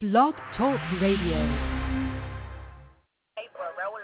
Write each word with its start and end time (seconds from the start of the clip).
Blog 0.00 0.32
Talk 0.56 0.78
Radio. 1.02 1.42
paper, 3.34 3.66
roll 3.74 3.98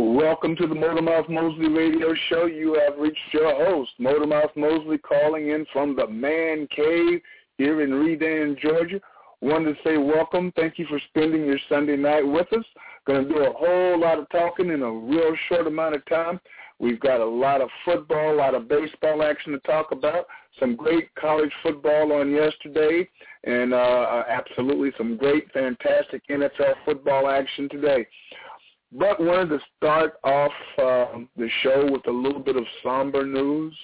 Welcome 0.00 0.54
to 0.54 0.68
the 0.68 0.76
Motormouth 0.76 1.28
Mosley 1.28 1.66
Radio 1.66 2.14
Show. 2.28 2.46
You 2.46 2.74
have 2.74 3.00
reached 3.00 3.18
your 3.32 3.52
host, 3.52 3.90
Motormouth 3.98 4.54
Mosley, 4.54 4.96
calling 4.96 5.50
in 5.50 5.66
from 5.72 5.96
the 5.96 6.06
Man 6.06 6.68
Cave 6.68 7.20
here 7.56 7.82
in 7.82 7.92
Redan, 7.92 8.56
Georgia. 8.62 9.00
Wanted 9.40 9.74
to 9.74 9.82
say 9.82 9.96
welcome. 9.96 10.52
Thank 10.54 10.78
you 10.78 10.86
for 10.86 11.00
spending 11.08 11.44
your 11.44 11.58
Sunday 11.68 11.96
night 11.96 12.24
with 12.24 12.46
us. 12.52 12.64
Going 13.08 13.26
to 13.26 13.28
do 13.28 13.40
a 13.40 13.52
whole 13.52 13.98
lot 13.98 14.20
of 14.20 14.28
talking 14.28 14.70
in 14.70 14.82
a 14.82 14.92
real 14.92 15.34
short 15.48 15.66
amount 15.66 15.96
of 15.96 16.06
time. 16.06 16.38
We've 16.78 17.00
got 17.00 17.20
a 17.20 17.26
lot 17.26 17.60
of 17.60 17.68
football, 17.84 18.34
a 18.34 18.36
lot 18.36 18.54
of 18.54 18.68
baseball 18.68 19.24
action 19.24 19.50
to 19.50 19.58
talk 19.60 19.90
about. 19.90 20.26
Some 20.60 20.76
great 20.76 21.12
college 21.16 21.52
football 21.60 22.12
on 22.12 22.30
yesterday, 22.30 23.08
and 23.42 23.74
uh, 23.74 24.22
absolutely 24.28 24.92
some 24.96 25.16
great, 25.16 25.50
fantastic 25.50 26.22
NFL 26.28 26.74
football 26.84 27.28
action 27.28 27.68
today. 27.68 28.06
But 28.92 29.20
wanted 29.20 29.50
to 29.50 29.58
start 29.76 30.14
off 30.24 30.52
um, 30.78 31.28
the 31.36 31.48
show 31.62 31.90
with 31.90 32.06
a 32.06 32.10
little 32.10 32.40
bit 32.40 32.56
of 32.56 32.64
somber 32.82 33.26
news. 33.26 33.76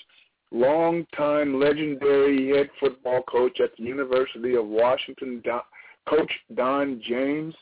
Longtime 0.50 1.60
legendary 1.60 2.56
head 2.56 2.70
football 2.80 3.22
coach 3.22 3.60
at 3.60 3.76
the 3.76 3.82
University 3.82 4.54
of 4.54 4.66
Washington, 4.66 5.42
Don, 5.44 5.60
Coach 6.08 6.32
Don 6.54 7.02
James, 7.06 7.54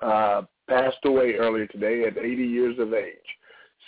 uh, 0.00 0.42
passed 0.68 1.04
away 1.04 1.34
earlier 1.34 1.66
today 1.66 2.04
at 2.04 2.16
80 2.16 2.44
years 2.44 2.78
of 2.78 2.94
age. 2.94 3.16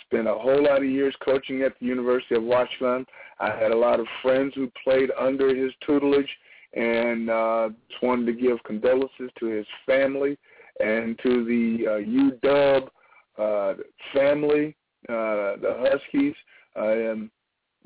Spent 0.05 0.27
a 0.27 0.33
whole 0.33 0.65
lot 0.65 0.79
of 0.83 0.89
years 0.89 1.15
coaching 1.23 1.63
at 1.63 1.73
the 1.79 1.85
University 1.85 2.35
of 2.35 2.43
Washington. 2.43 3.07
I 3.39 3.51
had 3.51 3.71
a 3.71 3.77
lot 3.77 3.99
of 3.99 4.05
friends 4.21 4.53
who 4.53 4.71
played 4.83 5.09
under 5.19 5.55
his 5.55 5.71
tutelage, 5.85 6.29
and 6.73 7.29
uh, 7.29 7.69
just 7.89 8.03
wanted 8.03 8.27
to 8.27 8.33
give 8.33 8.61
condolences 8.65 9.31
to 9.39 9.45
his 9.47 9.65
family 9.87 10.37
and 10.79 11.17
to 11.23 11.45
the 11.45 11.87
uh, 11.87 12.47
UW 12.47 12.87
uh, 13.37 13.73
family, 14.13 14.75
uh, 15.09 15.57
the 15.61 15.89
Huskies, 15.89 16.35
um, 16.75 17.31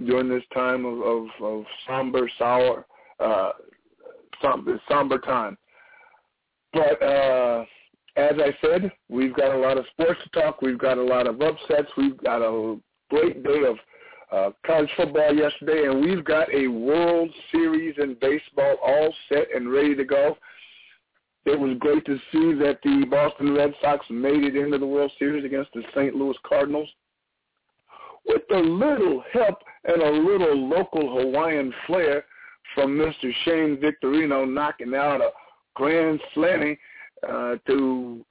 during 0.06 0.30
this 0.30 0.44
time 0.54 0.86
of, 0.86 1.02
of, 1.02 1.28
of 1.42 1.66
somber, 1.88 2.30
sour, 2.38 2.86
uh, 3.20 3.52
somber, 4.42 4.82
somber 4.90 5.18
time. 5.20 5.58
But 6.74 7.02
uh, 7.02 7.66
as 8.16 8.34
I 8.38 8.56
said, 8.62 8.92
we've 9.10 9.36
got 9.36 9.56
a 9.56 9.58
lot 9.58 9.78
of 9.78 9.86
sports 9.92 10.20
to 10.24 10.42
talk. 10.42 10.62
We've 10.62 10.78
got 10.78 10.98
a 10.98 11.04
lot 11.04 11.28
of 11.28 11.42
upsets. 11.42 11.90
We've 11.98 12.18
got 12.18 12.42
a 12.42 12.78
great 13.10 13.44
day 13.44 13.64
of 13.68 13.78
uh, 14.32 14.52
college 14.66 14.90
football 14.96 15.34
yesterday, 15.34 15.88
and 15.88 16.02
we've 16.02 16.24
got 16.24 16.54
a 16.54 16.68
World 16.68 17.30
Series 17.52 17.96
in 17.98 18.16
baseball 18.22 18.78
all 18.86 19.14
set 19.28 19.48
and 19.54 19.72
ready 19.72 19.96
to 19.96 20.06
go 20.06 20.38
it 21.46 21.60
was 21.60 21.78
great 21.80 22.06
to 22.06 22.18
see 22.32 22.54
that 22.60 22.80
the 22.84 23.06
Boston 23.10 23.54
Red 23.54 23.74
Sox 23.82 24.06
made 24.10 24.44
it 24.44 24.56
into 24.56 24.78
the 24.78 24.86
World 24.86 25.12
Series 25.18 25.46
against 25.46 25.72
the 25.74 25.84
St. 25.96 26.16
Louis 26.16 26.38
Cardinals. 26.48 26.90
With 28.26 28.44
a 28.52 28.60
little 28.60 29.24
help 29.32 29.60
and 29.86 30.02
a 30.02 30.12
little 30.12 30.70
local 30.70 31.02
Hawaiian 31.02 31.74
flair 31.88 32.26
from 32.76 32.98
Mr. 32.98 33.32
Shane 33.46 33.78
Victorino 33.78 34.46
knocking 34.46 34.94
out 34.94 35.22
a 35.22 35.32
grand 35.76 36.20
slammy 36.36 36.78
uh, 37.28 37.56
to 37.66 38.26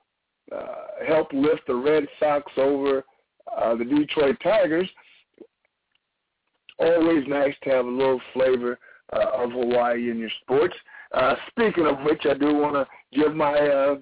uh, 0.54 1.04
help 1.06 1.33
lift 1.33 1.66
the 1.66 1.75
Red 1.75 2.06
Sox 2.21 2.50
over 2.56 3.04
uh, 3.56 3.75
the 3.75 3.84
Detroit 3.84 4.37
Tigers. 4.43 4.88
Always 6.78 7.27
nice 7.27 7.54
to 7.65 7.71
have 7.71 7.87
a 7.87 7.91
little 7.91 8.21
flavor 8.33 8.78
uh, 9.12 9.31
of 9.34 9.50
Hawaii 9.53 10.10
in 10.10 10.19
your 10.19 10.31
sports. 10.43 10.75
Uh, 11.13 11.35
speaking 11.51 11.87
of 11.87 11.99
which, 12.05 12.27
I 12.29 12.35
do 12.35 12.55
want 12.55 12.75
to 12.75 12.87
give 13.19 13.35
my 13.35 13.55
uh, 13.55 13.97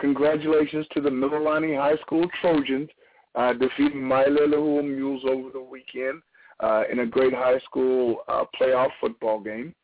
congratulations 0.00 0.86
to 0.94 1.00
the 1.00 1.10
Mililani 1.10 1.76
High 1.76 2.00
School 2.02 2.26
Trojans 2.40 2.88
uh, 3.34 3.52
defeating 3.52 4.00
Mailele 4.00 4.84
Mules 4.84 5.22
over 5.28 5.50
the 5.50 5.62
weekend 5.62 6.22
uh, 6.60 6.82
in 6.90 7.00
a 7.00 7.06
great 7.06 7.32
high 7.32 7.58
school 7.60 8.18
uh, 8.28 8.44
playoff 8.58 8.90
football 9.00 9.40
game. 9.40 9.74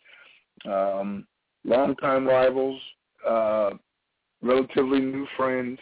Um, 0.70 1.26
longtime 1.64 2.26
rivals, 2.26 2.80
uh, 3.26 3.70
relatively 4.42 5.00
new 5.00 5.26
friends, 5.36 5.78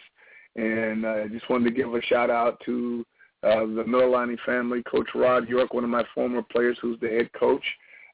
and 0.55 1.05
I 1.05 1.21
uh, 1.21 1.27
just 1.29 1.49
wanted 1.49 1.65
to 1.65 1.75
give 1.75 1.93
a 1.93 2.01
shout 2.03 2.29
out 2.29 2.61
to 2.65 3.05
uh, 3.43 3.61
the 3.61 3.83
Mililani 3.87 4.37
family, 4.45 4.83
Coach 4.83 5.09
Rod 5.15 5.49
York, 5.49 5.73
one 5.73 5.83
of 5.83 5.89
my 5.89 6.03
former 6.13 6.41
players 6.41 6.77
who's 6.81 6.99
the 6.99 7.09
head 7.09 7.31
coach. 7.33 7.63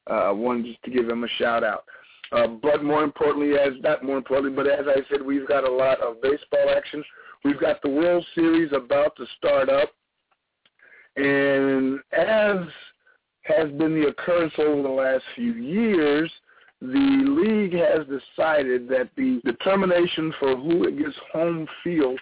Uh, 0.08 0.14
I 0.14 0.30
wanted 0.30 0.66
just 0.66 0.82
to 0.84 0.90
give 0.90 1.08
him 1.08 1.24
a 1.24 1.28
shout 1.38 1.62
out. 1.62 1.84
Uh, 2.32 2.46
but 2.46 2.84
more 2.84 3.02
importantly, 3.02 3.58
as 3.58 3.72
not 3.80 4.04
more 4.04 4.16
importantly, 4.16 4.54
but 4.54 4.70
as 4.70 4.86
I 4.86 5.00
said, 5.10 5.22
we've 5.22 5.48
got 5.48 5.66
a 5.66 5.72
lot 5.72 6.00
of 6.00 6.22
baseball 6.22 6.70
action. 6.74 7.02
We've 7.44 7.60
got 7.60 7.82
the 7.82 7.88
World 7.88 8.24
Series 8.34 8.72
about 8.72 9.16
to 9.16 9.26
start 9.36 9.68
up, 9.68 9.90
and 11.16 11.98
as 12.12 12.58
has 13.42 13.70
been 13.72 14.00
the 14.00 14.08
occurrence 14.08 14.52
over 14.58 14.82
the 14.82 14.88
last 14.88 15.24
few 15.34 15.54
years, 15.54 16.30
the 16.80 16.88
league 16.88 17.74
has 17.74 18.06
decided 18.06 18.88
that 18.88 19.10
the 19.16 19.40
determination 19.44 20.32
for 20.38 20.56
who 20.56 20.90
gets 20.90 21.16
home 21.32 21.66
field 21.84 22.18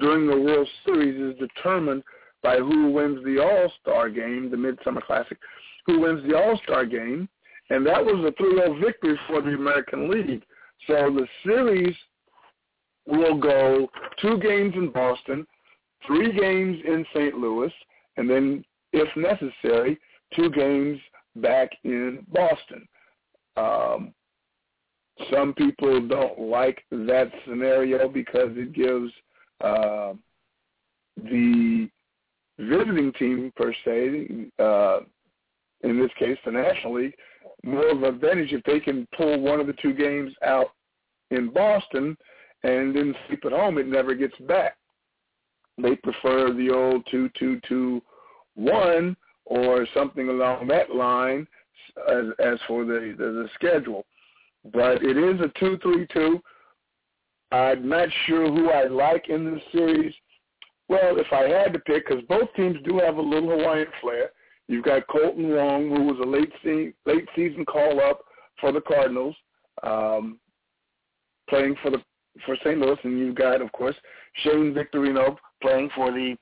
during 0.00 0.26
the 0.26 0.38
World 0.38 0.68
Series 0.84 1.34
is 1.34 1.38
determined 1.38 2.02
by 2.42 2.56
who 2.56 2.90
wins 2.90 3.24
the 3.24 3.38
All-Star 3.38 4.10
game, 4.10 4.50
the 4.50 4.56
Midsummer 4.56 5.00
Classic, 5.00 5.38
who 5.86 6.00
wins 6.00 6.28
the 6.28 6.36
All-Star 6.36 6.84
game, 6.84 7.28
and 7.70 7.86
that 7.86 8.04
was 8.04 8.24
a 8.26 8.42
3-0 8.42 8.80
victory 8.84 9.18
for 9.26 9.40
the 9.40 9.50
American 9.50 10.10
League. 10.10 10.42
So 10.86 10.94
the 10.94 11.26
series 11.44 11.94
will 13.06 13.38
go 13.38 13.88
two 14.20 14.38
games 14.38 14.74
in 14.74 14.90
Boston, 14.90 15.46
three 16.06 16.32
games 16.32 16.78
in 16.84 17.04
St. 17.14 17.34
Louis, 17.34 17.72
and 18.16 18.28
then, 18.28 18.64
if 18.92 19.08
necessary, 19.16 19.98
two 20.34 20.50
games 20.50 20.98
back 21.36 21.70
in 21.84 22.26
Boston. 22.32 22.86
Um, 23.56 24.12
some 25.30 25.54
people 25.54 26.06
don't 26.06 26.38
like 26.40 26.84
that 26.90 27.30
scenario 27.46 28.08
because 28.08 28.50
it 28.52 28.72
gives 28.72 29.12
uh, 29.62 30.14
the 31.16 31.88
visiting 32.58 33.12
team, 33.12 33.52
per 33.56 33.72
se, 33.84 34.50
uh, 34.58 35.00
in 35.82 36.00
this 36.00 36.10
case 36.18 36.38
the 36.44 36.52
National 36.52 36.94
League, 36.94 37.14
more 37.64 37.90
of 37.90 38.02
an 38.02 38.14
advantage 38.14 38.52
if 38.52 38.62
they 38.64 38.80
can 38.80 39.06
pull 39.16 39.40
one 39.40 39.60
of 39.60 39.66
the 39.66 39.74
two 39.74 39.92
games 39.92 40.32
out 40.44 40.72
in 41.30 41.50
Boston 41.50 42.16
and 42.64 42.94
then 42.94 43.14
sleep 43.26 43.44
at 43.44 43.52
home. 43.52 43.78
It 43.78 43.86
never 43.86 44.14
gets 44.14 44.36
back. 44.40 44.76
They 45.78 45.96
prefer 45.96 46.52
the 46.52 46.70
old 46.70 47.06
two 47.10 47.30
two 47.38 47.60
two 47.68 48.02
one 48.54 49.16
or 49.46 49.86
something 49.94 50.28
along 50.28 50.68
that 50.68 50.94
line 50.94 51.46
as, 52.08 52.24
as 52.38 52.58
for 52.66 52.84
the, 52.84 53.14
the 53.16 53.24
the 53.24 53.48
schedule. 53.54 54.04
But 54.72 55.02
it 55.02 55.16
is 55.16 55.40
a 55.40 55.50
two 55.58 55.78
three 55.82 56.06
two. 56.12 56.40
I'm 57.50 57.88
not 57.88 58.08
sure 58.26 58.46
who 58.50 58.70
I 58.70 58.84
like 58.84 59.28
in 59.28 59.52
this 59.52 59.62
series. 59.72 60.14
Well, 60.88 61.18
if 61.18 61.32
I 61.32 61.48
had 61.48 61.72
to 61.72 61.78
pick, 61.80 62.08
because 62.08 62.24
both 62.28 62.52
teams 62.54 62.76
do 62.84 62.98
have 62.98 63.16
a 63.16 63.22
little 63.22 63.50
Hawaiian 63.50 63.86
flair. 64.00 64.30
You've 64.72 64.84
got 64.84 65.06
Kolten 65.06 65.54
Wong, 65.54 65.90
who 65.90 66.04
was 66.04 66.18
a 66.20 66.26
late 66.26 66.50
se- 66.64 66.94
late 67.04 67.28
season 67.36 67.66
call 67.66 68.00
up 68.00 68.20
for 68.58 68.72
the 68.72 68.80
Cardinals, 68.80 69.36
um, 69.82 70.38
playing 71.50 71.76
for 71.82 71.90
the 71.90 72.02
for 72.46 72.56
St. 72.64 72.78
Louis, 72.78 72.96
and 73.04 73.18
you've 73.18 73.34
got, 73.34 73.60
of 73.60 73.70
course, 73.72 73.94
Shane 74.42 74.72
Victorino 74.72 75.36
playing 75.60 75.90
for 75.94 76.10
the 76.10 76.36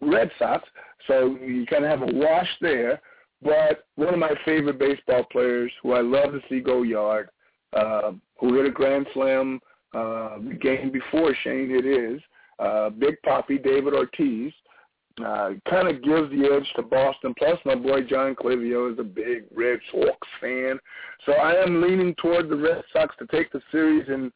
Red 0.00 0.28
Sox. 0.40 0.68
So 1.06 1.36
you 1.40 1.66
kind 1.66 1.84
of 1.84 1.90
have 2.00 2.08
a 2.08 2.12
wash 2.12 2.48
there. 2.60 3.00
But 3.42 3.84
one 3.94 4.12
of 4.12 4.18
my 4.18 4.34
favorite 4.44 4.80
baseball 4.80 5.24
players, 5.30 5.70
who 5.84 5.92
I 5.92 6.00
love 6.00 6.32
to 6.32 6.40
see 6.48 6.58
go 6.58 6.82
yard, 6.82 7.28
uh, 7.72 8.10
who 8.40 8.56
hit 8.56 8.66
a 8.66 8.72
grand 8.72 9.06
slam 9.14 9.60
uh, 9.94 10.38
game 10.60 10.90
before 10.90 11.32
Shane 11.44 11.70
hit 11.70 11.84
his, 11.84 12.20
uh, 12.58 12.90
Big 12.90 13.22
Poppy 13.22 13.56
David 13.56 13.94
Ortiz, 13.94 14.52
uh, 14.52 14.69
Uh, 15.18 15.50
kind 15.68 15.88
of 15.88 16.02
gives 16.02 16.30
the 16.30 16.48
edge 16.54 16.66
to 16.76 16.82
Boston. 16.82 17.34
Plus, 17.36 17.58
my 17.66 17.74
boy 17.74 18.02
John 18.02 18.34
Clivio 18.34 18.92
is 18.92 18.98
a 18.98 19.02
big 19.02 19.44
Red 19.54 19.80
Sox 19.90 20.16
fan, 20.40 20.78
so 21.26 21.32
I 21.32 21.62
am 21.62 21.82
leaning 21.82 22.14
toward 22.14 22.48
the 22.48 22.56
Red 22.56 22.82
Sox 22.92 23.14
to 23.18 23.26
take 23.26 23.52
the 23.52 23.60
series 23.70 24.08
in 24.08 24.32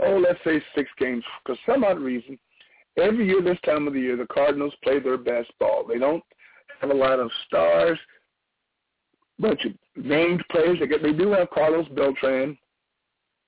oh, 0.00 0.18
let's 0.18 0.38
say 0.44 0.62
six 0.74 0.90
games, 0.98 1.24
because 1.42 1.58
some 1.66 1.84
odd 1.84 1.98
reason, 1.98 2.38
every 2.96 3.26
year 3.26 3.42
this 3.42 3.58
time 3.64 3.86
of 3.86 3.94
the 3.94 4.00
year, 4.00 4.16
the 4.16 4.26
Cardinals 4.26 4.74
play 4.82 4.98
their 4.98 5.18
best 5.18 5.50
ball. 5.58 5.84
They 5.88 5.98
don't 5.98 6.22
have 6.80 6.90
a 6.90 6.94
lot 6.94 7.18
of 7.18 7.30
stars, 7.46 7.98
bunch 9.38 9.64
of 9.64 9.72
named 10.02 10.44
players. 10.50 10.78
They, 10.80 10.86
get, 10.86 11.02
they 11.02 11.12
do 11.12 11.32
have 11.32 11.50
Carlos 11.50 11.88
Beltran, 11.94 12.58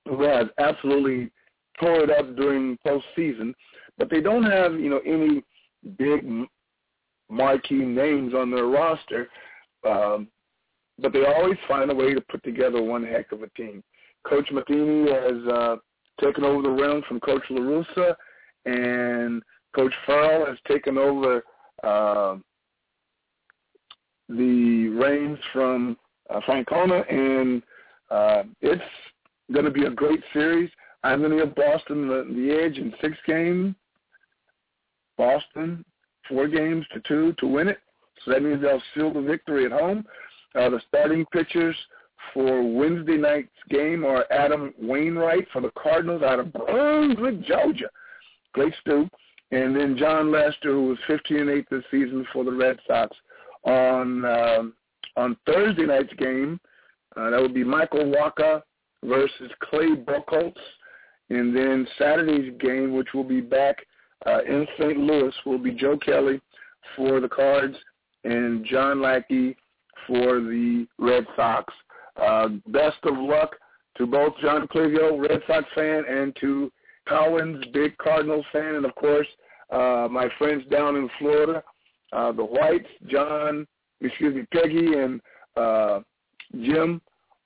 who 0.07 0.23
has 0.23 0.47
absolutely 0.57 1.31
tore 1.79 2.03
it 2.03 2.09
up 2.09 2.35
during 2.35 2.77
postseason, 2.85 3.53
but 3.97 4.09
they 4.09 4.21
don't 4.21 4.43
have, 4.43 4.73
you 4.73 4.89
know, 4.89 5.01
any 5.05 5.43
big 5.97 6.25
marquee 7.29 7.85
names 7.85 8.33
on 8.33 8.51
their 8.51 8.65
roster. 8.65 9.29
Um, 9.87 10.27
but 11.01 11.13
they 11.13 11.25
always 11.25 11.57
find 11.67 11.89
a 11.91 11.95
way 11.95 12.13
to 12.13 12.21
put 12.21 12.43
together 12.43 12.81
one 12.81 13.05
heck 13.05 13.31
of 13.31 13.43
a 13.43 13.49
team. 13.49 13.83
Coach 14.27 14.49
Matheny 14.51 15.09
has 15.09 15.47
uh, 15.51 15.75
taken 16.21 16.43
over 16.43 16.61
the 16.61 16.69
realm 16.69 17.01
from 17.07 17.19
Coach 17.21 17.43
La 17.49 17.61
Russa, 17.61 18.15
and 18.65 19.41
Coach 19.75 19.93
Farrell 20.05 20.45
has 20.45 20.57
taken 20.67 20.97
over 20.97 21.43
uh, 21.83 22.35
the 24.27 24.89
reins 24.89 25.39
from 25.53 25.97
uh, 26.29 26.39
Francona, 26.41 27.09
and 27.11 27.63
uh, 28.11 28.43
it's 28.61 28.83
going 29.53 29.65
to 29.65 29.71
be 29.71 29.85
a 29.85 29.89
great 29.89 30.21
series. 30.33 30.69
I'm 31.03 31.19
going 31.19 31.37
to 31.37 31.45
give 31.45 31.55
Boston 31.55 32.07
the, 32.07 32.25
the 32.35 32.51
edge 32.51 32.77
in 32.77 32.93
six 33.01 33.17
games. 33.25 33.73
Boston, 35.17 35.83
four 36.29 36.47
games 36.47 36.85
to 36.93 37.01
two 37.01 37.33
to 37.39 37.47
win 37.47 37.67
it. 37.67 37.79
So 38.23 38.31
that 38.31 38.43
means 38.43 38.61
they'll 38.61 38.81
seal 38.93 39.13
the 39.13 39.21
victory 39.21 39.65
at 39.65 39.71
home. 39.71 40.05
Uh, 40.55 40.69
the 40.69 40.81
starting 40.87 41.25
pitchers 41.27 41.75
for 42.33 42.61
Wednesday 42.61 43.17
night's 43.17 43.49
game 43.69 44.05
are 44.05 44.25
Adam 44.31 44.73
Wainwright 44.79 45.47
for 45.51 45.61
the 45.61 45.71
Cardinals 45.81 46.23
out 46.23 46.39
of 46.39 46.53
Brunswick, 46.53 47.41
Georgia. 47.43 47.89
Great 48.53 48.73
Stu. 48.81 49.09
And 49.51 49.75
then 49.75 49.97
Jon 49.97 50.31
Lester, 50.31 50.73
who 50.73 50.89
was 50.89 50.97
15 51.07 51.37
and 51.37 51.49
8 51.49 51.65
this 51.71 51.83
season 51.89 52.25
for 52.31 52.43
the 52.43 52.51
Red 52.51 52.77
Sox. 52.87 53.15
On 53.63 54.25
um, 54.25 54.73
on 55.17 55.35
Thursday 55.45 55.85
night's 55.85 56.13
game, 56.13 56.59
uh, 57.17 57.29
that 57.29 57.41
would 57.41 57.53
be 57.53 57.63
Michael 57.63 58.05
Wacha 58.05 58.61
versus 59.03 59.51
Clay 59.63 59.95
Buchholz. 59.95 60.55
And 61.29 61.55
then 61.55 61.87
Saturday's 61.97 62.53
game, 62.59 62.93
which 62.93 63.09
will 63.13 63.23
be 63.23 63.41
back 63.41 63.77
uh, 64.25 64.41
in 64.43 64.67
St. 64.77 64.97
Louis, 64.97 65.33
will 65.45 65.57
be 65.57 65.71
Joe 65.71 65.97
Kelly 65.97 66.41
for 66.95 67.19
the 67.19 67.29
Cards 67.29 67.75
and 68.23 68.65
John 68.65 69.01
Lackey 69.01 69.55
for 70.07 70.39
the 70.39 70.87
Red 70.97 71.25
Sox. 71.35 71.73
Uh, 72.21 72.49
best 72.67 72.97
of 73.03 73.17
luck 73.17 73.55
to 73.97 74.05
both 74.05 74.33
John 74.41 74.67
Clivio, 74.67 75.19
Red 75.21 75.41
Sox 75.47 75.65
fan, 75.75 76.03
and 76.09 76.35
to 76.41 76.71
Collins, 77.07 77.63
big 77.73 77.97
Cardinals 77.97 78.45
fan, 78.51 78.75
and 78.75 78.85
of 78.85 78.93
course 78.95 79.27
uh, 79.71 80.07
my 80.09 80.27
friends 80.37 80.63
down 80.69 80.95
in 80.95 81.09
Florida, 81.19 81.63
uh, 82.13 82.31
the 82.31 82.43
Whites, 82.43 82.87
John, 83.07 83.67
excuse 84.01 84.35
me, 84.35 84.43
Peggy 84.53 84.93
and 84.93 85.21
uh, 85.55 85.99
Jim 86.53 87.01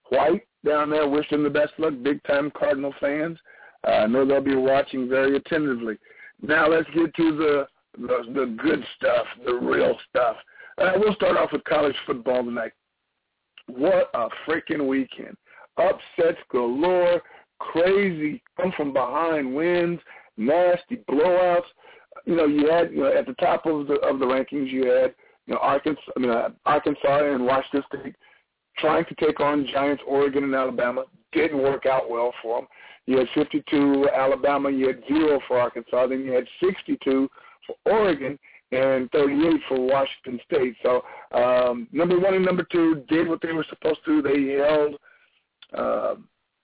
White 0.09 0.43
down 0.65 0.89
there. 0.89 1.07
Wish 1.07 1.29
them 1.29 1.43
the 1.43 1.49
best 1.49 1.73
luck, 1.77 1.93
big 2.01 2.23
time 2.23 2.51
Cardinal 2.57 2.93
fans. 2.99 3.37
Uh, 3.85 3.91
I 3.91 4.07
know 4.07 4.25
they'll 4.25 4.41
be 4.41 4.55
watching 4.55 5.09
very 5.09 5.35
attentively. 5.35 5.97
Now 6.43 6.67
let's 6.67 6.89
get 6.93 7.15
to 7.15 7.37
the 7.37 7.67
the, 7.97 8.23
the 8.33 8.57
good 8.61 8.83
stuff, 8.97 9.25
the 9.45 9.53
real 9.53 9.97
stuff. 10.09 10.35
Uh, 10.77 10.91
we'll 10.97 11.13
start 11.13 11.37
off 11.37 11.51
with 11.51 11.63
college 11.63 11.95
football 12.05 12.43
tonight. 12.43 12.71
What 13.67 14.09
a 14.13 14.27
freaking 14.47 14.87
weekend. 14.87 15.37
Upsets 15.77 16.39
galore, 16.51 17.21
crazy, 17.59 18.41
come 18.59 18.73
from 18.75 18.93
behind 18.93 19.55
wins, 19.55 19.99
nasty 20.37 20.97
blowouts. 21.09 21.61
You 22.25 22.35
know, 22.35 22.45
you 22.45 22.69
had 22.69 22.91
you 22.91 23.01
know, 23.01 23.13
at 23.15 23.25
the 23.25 23.33
top 23.33 23.65
of 23.65 23.87
the 23.87 23.95
of 23.95 24.19
the 24.19 24.25
rankings, 24.25 24.69
you 24.69 24.87
had 24.87 25.13
you 25.47 25.53
know 25.53 25.59
Arkansas, 25.61 26.01
I 26.15 26.19
mean 26.19 26.31
uh, 26.31 26.49
Arkansas 26.65 27.33
and 27.33 27.45
Washington 27.45 27.83
State 27.87 28.15
trying 28.77 29.05
to 29.05 29.15
take 29.15 29.39
on 29.39 29.67
Giants, 29.71 30.03
Oregon, 30.07 30.43
and 30.43 30.55
Alabama. 30.55 31.05
Didn't 31.31 31.61
work 31.61 31.85
out 31.85 32.09
well 32.09 32.33
for 32.41 32.59
them. 32.59 32.67
You 33.05 33.17
had 33.17 33.27
52 33.35 34.09
Alabama, 34.15 34.69
you 34.69 34.87
had 34.87 35.03
zero 35.07 35.39
for 35.47 35.59
Arkansas, 35.59 36.07
then 36.07 36.23
you 36.23 36.31
had 36.31 36.47
62 36.61 37.29
for 37.67 37.75
Oregon, 37.85 38.39
and 38.71 39.11
38 39.11 39.61
for 39.67 39.79
Washington 39.79 40.39
State. 40.45 40.75
So 40.83 41.03
um, 41.31 41.87
number 41.91 42.19
one 42.19 42.33
and 42.33 42.45
number 42.45 42.65
two 42.71 43.03
did 43.09 43.27
what 43.27 43.41
they 43.41 43.51
were 43.51 43.65
supposed 43.69 43.99
to. 44.05 44.21
They 44.21 44.53
held 44.53 44.95
uh, 45.73 46.15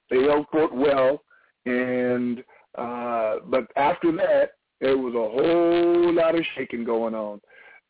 they 0.09 0.23
held 0.23 0.47
court 0.47 0.73
well, 0.73 1.21
and 1.65 2.43
uh, 2.77 3.35
but 3.47 3.67
after 3.75 4.11
that, 4.13 4.51
there 4.79 4.97
was 4.97 5.13
a 5.13 5.17
whole 5.17 6.13
lot 6.13 6.35
of 6.35 6.45
shaking 6.55 6.83
going 6.83 7.13
on. 7.13 7.41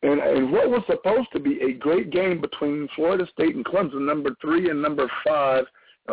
And, 0.02 0.20
and 0.22 0.52
what 0.52 0.70
was 0.70 0.82
supposed 0.88 1.28
to 1.34 1.40
be 1.40 1.60
a 1.62 1.74
great 1.74 2.10
game 2.10 2.40
between 2.40 2.88
Florida 2.96 3.28
State 3.34 3.56
and 3.56 3.66
Clemson, 3.66 4.06
number 4.06 4.32
three 4.42 4.70
and 4.70 4.82
number 4.82 5.12
five, 5.28 5.66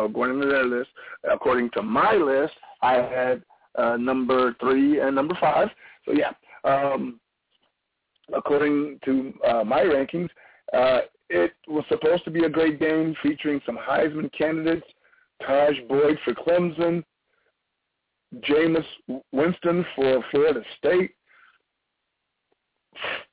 according 0.05 0.41
to 0.41 0.47
their 0.47 0.65
list, 0.65 0.89
according 1.29 1.69
to 1.71 1.81
my 1.81 2.13
list, 2.13 2.53
I 2.81 2.95
had 2.95 3.43
uh, 3.75 3.97
number 3.97 4.55
three 4.59 4.99
and 4.99 5.15
number 5.15 5.37
five. 5.39 5.69
So 6.05 6.13
yeah, 6.13 6.31
um, 6.63 7.19
according 8.35 8.99
to 9.05 9.33
uh, 9.47 9.63
my 9.63 9.81
rankings, 9.81 10.29
uh, 10.73 11.01
it 11.29 11.53
was 11.67 11.83
supposed 11.89 12.23
to 12.25 12.31
be 12.31 12.45
a 12.45 12.49
great 12.49 12.79
game 12.79 13.15
featuring 13.21 13.61
some 13.65 13.77
Heisman 13.77 14.31
candidates, 14.37 14.87
Tajh 15.43 15.87
Boyd 15.87 16.17
for 16.23 16.33
Clemson, 16.33 17.03
Jameis 18.41 18.85
Winston 19.31 19.85
for 19.95 20.23
Florida 20.31 20.61
State. 20.77 21.11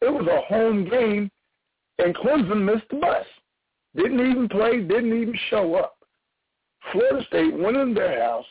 It 0.02 0.12
was 0.12 0.26
a 0.26 0.42
home 0.52 0.88
game, 0.88 1.30
and 1.98 2.14
Clemson 2.14 2.62
missed 2.64 2.88
the 2.90 2.96
bus. 2.96 3.24
Didn't 3.96 4.20
even 4.20 4.48
play, 4.48 4.80
didn't 4.80 5.20
even 5.20 5.38
show 5.50 5.76
up. 5.76 5.93
Florida 6.92 7.24
State 7.26 7.54
went 7.54 7.76
in 7.76 7.94
their 7.94 8.22
house, 8.22 8.44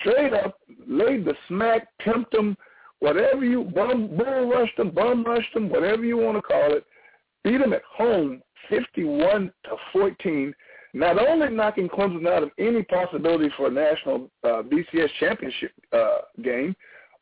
straight 0.00 0.32
up, 0.32 0.58
laid 0.86 1.24
the 1.24 1.34
smack, 1.48 1.88
pimped 2.00 2.30
them, 2.30 2.56
whatever 3.00 3.44
you 3.44 3.64
bum 3.64 4.08
bull 4.16 4.50
rushed 4.50 4.76
them, 4.76 4.90
bum 4.90 5.24
rushed 5.24 5.52
them, 5.54 5.68
whatever 5.68 6.04
you 6.04 6.16
want 6.16 6.36
to 6.36 6.42
call 6.42 6.72
it, 6.72 6.84
beat 7.44 7.58
them 7.58 7.72
at 7.72 7.82
home, 7.92 8.42
fifty-one 8.68 9.52
to 9.64 9.70
fourteen. 9.92 10.54
Not 10.94 11.18
only 11.18 11.50
knocking 11.50 11.88
Clemson 11.88 12.26
out 12.26 12.42
of 12.42 12.50
any 12.58 12.82
possibility 12.82 13.50
for 13.56 13.66
a 13.66 13.70
national 13.70 14.30
uh, 14.44 14.62
BCS 14.62 15.10
championship 15.20 15.72
uh, 15.92 16.20
game, 16.42 16.74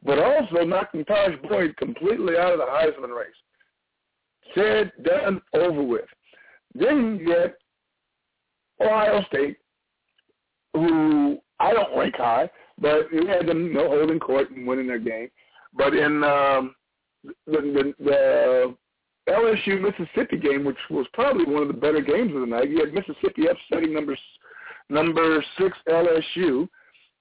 but 0.04 0.18
also 0.18 0.64
knocking 0.64 1.04
Tajh 1.04 1.42
Boyd 1.48 1.76
completely 1.76 2.36
out 2.36 2.52
of 2.52 2.58
the 2.58 2.66
Heisman 2.66 3.16
race. 3.16 3.34
Said, 4.54 4.92
done, 5.02 5.40
over 5.54 5.82
with. 5.82 6.04
Then 6.74 7.18
you 7.18 7.26
get 7.26 7.56
Ohio 8.80 9.24
State, 9.24 9.56
who 10.74 11.38
I 11.60 11.72
don't 11.72 11.96
rank 11.96 12.16
high, 12.16 12.50
but 12.78 13.12
you 13.12 13.26
had 13.26 13.46
them 13.46 13.72
know, 13.72 13.88
holding 13.88 14.18
court 14.18 14.50
and 14.50 14.66
winning 14.66 14.88
their 14.88 14.98
game. 14.98 15.28
But 15.72 15.94
in 15.94 16.22
um, 16.24 16.74
the, 17.24 17.34
the, 17.46 17.94
the 17.98 18.74
LSU 19.28 19.80
Mississippi 19.80 20.36
game, 20.36 20.64
which 20.64 20.76
was 20.90 21.06
probably 21.12 21.44
one 21.44 21.62
of 21.62 21.68
the 21.68 21.74
better 21.74 22.00
games 22.00 22.34
of 22.34 22.40
the 22.40 22.46
night, 22.46 22.70
you 22.70 22.80
had 22.80 22.92
Mississippi 22.92 23.46
upsetting 23.46 23.94
number 23.94 24.16
number 24.90 25.42
six 25.58 25.76
LSU. 25.88 26.68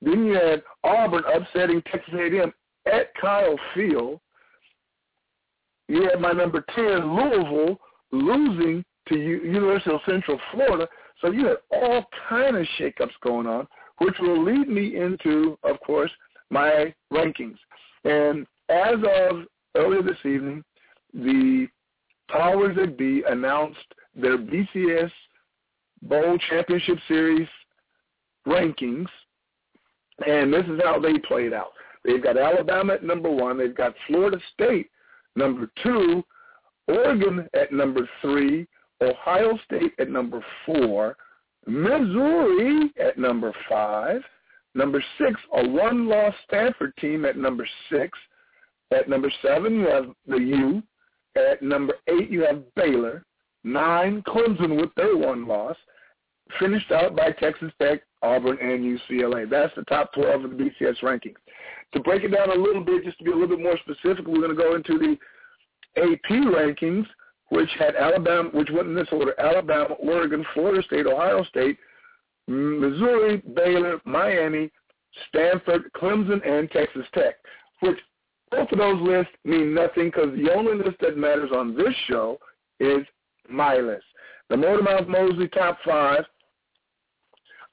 Then 0.01 0.25
you 0.25 0.33
had 0.33 0.63
Auburn 0.83 1.23
upsetting 1.33 1.81
Texas 1.83 2.13
A&M 2.13 2.53
at 2.91 3.13
Kyle 3.19 3.55
Field. 3.73 4.19
You 5.87 6.03
had 6.09 6.19
my 6.19 6.31
number 6.31 6.65
ten 6.75 7.15
Louisville 7.15 7.79
losing 8.11 8.83
to 9.07 9.15
U- 9.15 9.41
University 9.43 9.91
of 9.91 10.01
Central 10.05 10.39
Florida. 10.51 10.87
So 11.23 11.31
you 11.31 11.47
had 11.47 11.57
all 11.71 12.03
kind 12.27 12.57
of 12.57 12.67
shakeups 12.77 13.13
going 13.23 13.47
on, 13.47 13.65
which 13.99 14.15
will 14.19 14.43
lead 14.43 14.67
me 14.67 14.97
into, 14.97 15.57
of 15.63 15.79
course, 15.79 16.11
my 16.49 16.93
rankings. 17.11 17.57
And 18.03 18.45
as 18.67 18.95
of 18.95 19.45
earlier 19.75 20.03
this 20.03 20.17
evening, 20.25 20.63
the 21.13 21.67
powers 22.29 22.75
that 22.75 22.97
be 22.97 23.23
announced 23.27 23.79
their 24.13 24.37
BCS 24.37 25.11
Bowl 26.01 26.37
Championship 26.49 26.97
Series 27.07 27.47
rankings, 28.45 29.07
and 30.27 30.53
this 30.53 30.65
is 30.65 30.81
how 30.83 30.99
they 30.99 31.17
played 31.19 31.53
out. 31.53 31.71
They've 32.03 32.21
got 32.21 32.37
Alabama 32.37 32.95
at 32.95 33.03
number 33.03 33.31
one. 33.31 33.57
They've 33.57 33.73
got 33.75 33.93
Florida 34.07 34.37
State 34.53 34.89
number 35.37 35.71
two, 35.81 36.21
Oregon 36.89 37.47
at 37.53 37.71
number 37.71 38.09
three, 38.21 38.67
Ohio 39.03 39.57
State 39.65 39.93
at 39.99 40.09
number 40.09 40.43
four, 40.65 41.15
Missouri 41.65 42.91
at 42.99 43.17
number 43.17 43.53
five, 43.69 44.21
Number 44.75 45.03
six, 45.17 45.39
a 45.53 45.67
one-loss 45.67 46.33
Stanford 46.47 46.95
team 46.97 47.25
at 47.25 47.37
number 47.37 47.67
six. 47.91 48.17
At 48.91 49.07
number 49.07 49.31
seven, 49.41 49.75
you 49.75 49.87
have 49.87 50.07
the 50.27 50.37
U. 50.37 50.83
At 51.35 51.61
number 51.61 51.95
eight, 52.07 52.29
you 52.29 52.43
have 52.45 52.63
Baylor. 52.75 53.23
Nine, 53.63 54.23
Clemson 54.23 54.79
with 54.79 54.93
their 54.95 55.15
one 55.15 55.47
loss. 55.47 55.77
Finished 56.59 56.91
out 56.91 57.15
by 57.15 57.31
Texas 57.31 57.71
Tech 57.81 58.01
Auburn, 58.21 58.57
and 58.61 58.99
UCLA. 58.99 59.49
That's 59.49 59.73
the 59.75 59.83
top 59.83 60.13
12 60.13 60.45
of 60.45 60.51
the 60.51 60.55
BCS 60.57 60.99
rankings. 61.01 61.35
To 61.93 61.99
break 61.99 62.23
it 62.23 62.29
down 62.29 62.49
a 62.49 62.61
little 62.61 62.83
bit, 62.83 63.03
just 63.03 63.17
to 63.19 63.23
be 63.23 63.31
a 63.31 63.35
little 63.35 63.55
bit 63.55 63.63
more 63.63 63.77
specific, 63.77 64.25
we're 64.25 64.37
going 64.37 64.55
to 64.55 64.55
go 64.55 64.75
into 64.75 64.97
the 64.97 65.17
AP 66.01 66.29
rankings, 66.29 67.05
which 67.53 67.69
had 67.77 67.95
Alabama, 67.95 68.49
which 68.51 68.69
went 68.71 68.87
in 68.87 68.95
this 68.95 69.07
order: 69.11 69.39
Alabama, 69.39 69.93
Oregon, 69.99 70.43
Florida 70.53 70.81
State, 70.83 71.05
Ohio 71.05 71.43
State, 71.43 71.77
Missouri, 72.47 73.43
Baylor, 73.55 74.01
Miami, 74.05 74.71
Stanford, 75.29 75.91
Clemson, 75.95 76.45
and 76.47 76.69
Texas 76.71 77.05
Tech. 77.13 77.35
Which 77.81 77.97
both 78.49 78.71
of 78.71 78.79
those 78.79 79.01
lists 79.01 79.33
mean 79.45 79.73
nothing 79.73 80.05
because 80.05 80.35
the 80.35 80.51
only 80.51 80.83
list 80.83 80.97
that 81.01 81.17
matters 81.17 81.51
on 81.55 81.75
this 81.75 81.93
show 82.07 82.39
is 82.79 83.05
my 83.49 83.77
list. 83.77 84.05
The 84.49 84.55
Motormouth 84.55 85.07
Mosley 85.07 85.47
top 85.49 85.77
five. 85.85 86.25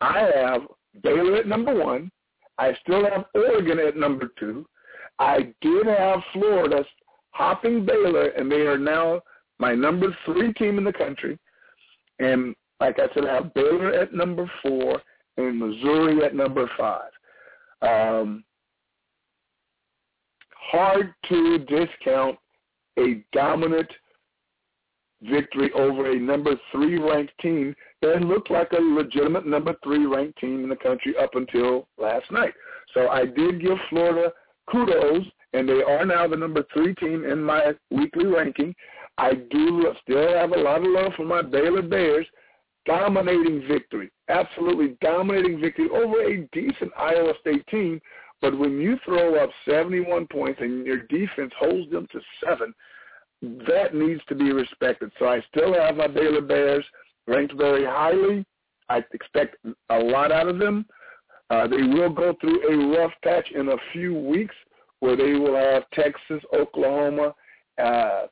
I 0.03 0.31
have 0.35 0.63
Baylor 1.03 1.37
at 1.37 1.47
number 1.47 1.75
one. 1.75 2.11
I 2.59 2.75
still 2.83 3.05
have 3.05 3.25
Oregon 3.35 3.79
at 3.79 3.97
number 3.97 4.31
two. 4.39 4.67
I 5.19 5.55
did 5.63 5.87
have 5.87 6.21
Florida 6.35 6.85
hopping 7.31 7.87
Baylor, 7.87 8.29
and 8.29 8.51
they 8.51 8.67
are 8.67 8.79
now 8.79 9.23
my 9.61 9.75
number 9.75 10.17
three 10.25 10.53
team 10.55 10.79
in 10.79 10.85
the 10.85 10.93
country. 10.93 11.39
And 12.19 12.55
like 12.81 12.99
I 12.99 13.13
said, 13.15 13.27
I 13.27 13.35
have 13.35 13.55
Baylor 13.55 13.93
at 13.93 14.15
number 14.15 14.51
four 14.63 15.01
and 15.37 15.59
Missouri 15.59 16.25
at 16.25 16.35
number 16.35 16.69
five. 16.77 17.11
Um, 17.83 18.45
hard 20.55 21.15
to 21.29 21.59
discount 21.59 22.39
a 22.99 23.25
dominant 23.33 23.89
victory 25.23 25.71
over 25.73 26.11
a 26.11 26.19
number 26.19 26.55
three 26.73 26.99
ranked 26.99 27.33
team 27.41 27.75
that 28.01 28.23
looked 28.23 28.51
like 28.51 28.73
a 28.73 28.81
legitimate 28.81 29.47
number 29.47 29.75
three 29.85 30.07
ranked 30.07 30.39
team 30.39 30.63
in 30.63 30.71
the 30.71 30.77
country 30.77 31.15
up 31.21 31.35
until 31.35 31.89
last 31.99 32.31
night. 32.31 32.55
So 32.95 33.09
I 33.09 33.27
did 33.27 33.61
give 33.61 33.77
Florida 33.91 34.33
kudos, 34.71 35.25
and 35.53 35.69
they 35.69 35.83
are 35.83 36.05
now 36.07 36.27
the 36.27 36.37
number 36.37 36.65
three 36.73 36.95
team 36.95 37.25
in 37.25 37.43
my 37.43 37.73
weekly 37.91 38.27
ranking. 38.27 38.75
I 39.19 39.35
do 39.35 39.93
still 40.03 40.29
have 40.35 40.53
a 40.53 40.59
lot 40.59 40.79
of 40.79 40.87
love 40.87 41.13
for 41.17 41.25
my 41.25 41.43
Baylor 41.43 41.83
Bears. 41.83 42.27
Dominating 42.87 43.63
victory, 43.69 44.11
absolutely 44.31 44.97
dominating 45.03 45.61
victory 45.61 45.89
over 45.91 46.23
a 46.23 46.49
decent 46.51 46.91
Iowa 46.99 47.35
State 47.41 47.65
team. 47.67 48.01
But 48.41 48.59
when 48.59 48.81
you 48.81 48.97
throw 49.05 49.37
up 49.37 49.51
71 49.69 50.27
points 50.29 50.61
and 50.63 50.87
your 50.87 51.03
defense 51.03 51.53
holds 51.59 51.91
them 51.91 52.09
to 52.11 52.21
seven, 52.43 52.73
that 53.43 53.95
needs 53.95 54.23
to 54.29 54.35
be 54.35 54.53
respected. 54.53 55.13
So 55.19 55.27
I 55.27 55.41
still 55.55 55.75
have 55.75 55.97
my 55.97 56.07
Baylor 56.07 56.41
Bears 56.41 56.85
ranked 57.27 57.55
very 57.55 57.85
highly. 57.85 58.45
I 58.89 59.05
expect 59.13 59.57
a 59.91 59.99
lot 59.99 60.33
out 60.33 60.49
of 60.49 60.59
them. 60.59 60.87
Uh, 61.51 61.67
they 61.67 61.83
will 61.83 62.11
go 62.11 62.35
through 62.41 62.63
a 62.69 62.99
rough 62.99 63.13
patch 63.23 63.49
in 63.55 63.69
a 63.69 63.77
few 63.93 64.15
weeks 64.15 64.55
where 65.01 65.17
they 65.17 65.35
will 65.35 65.57
have 65.57 65.85
Texas, 65.93 66.43
Oklahoma, 66.55 67.35
uh, 67.83 68.27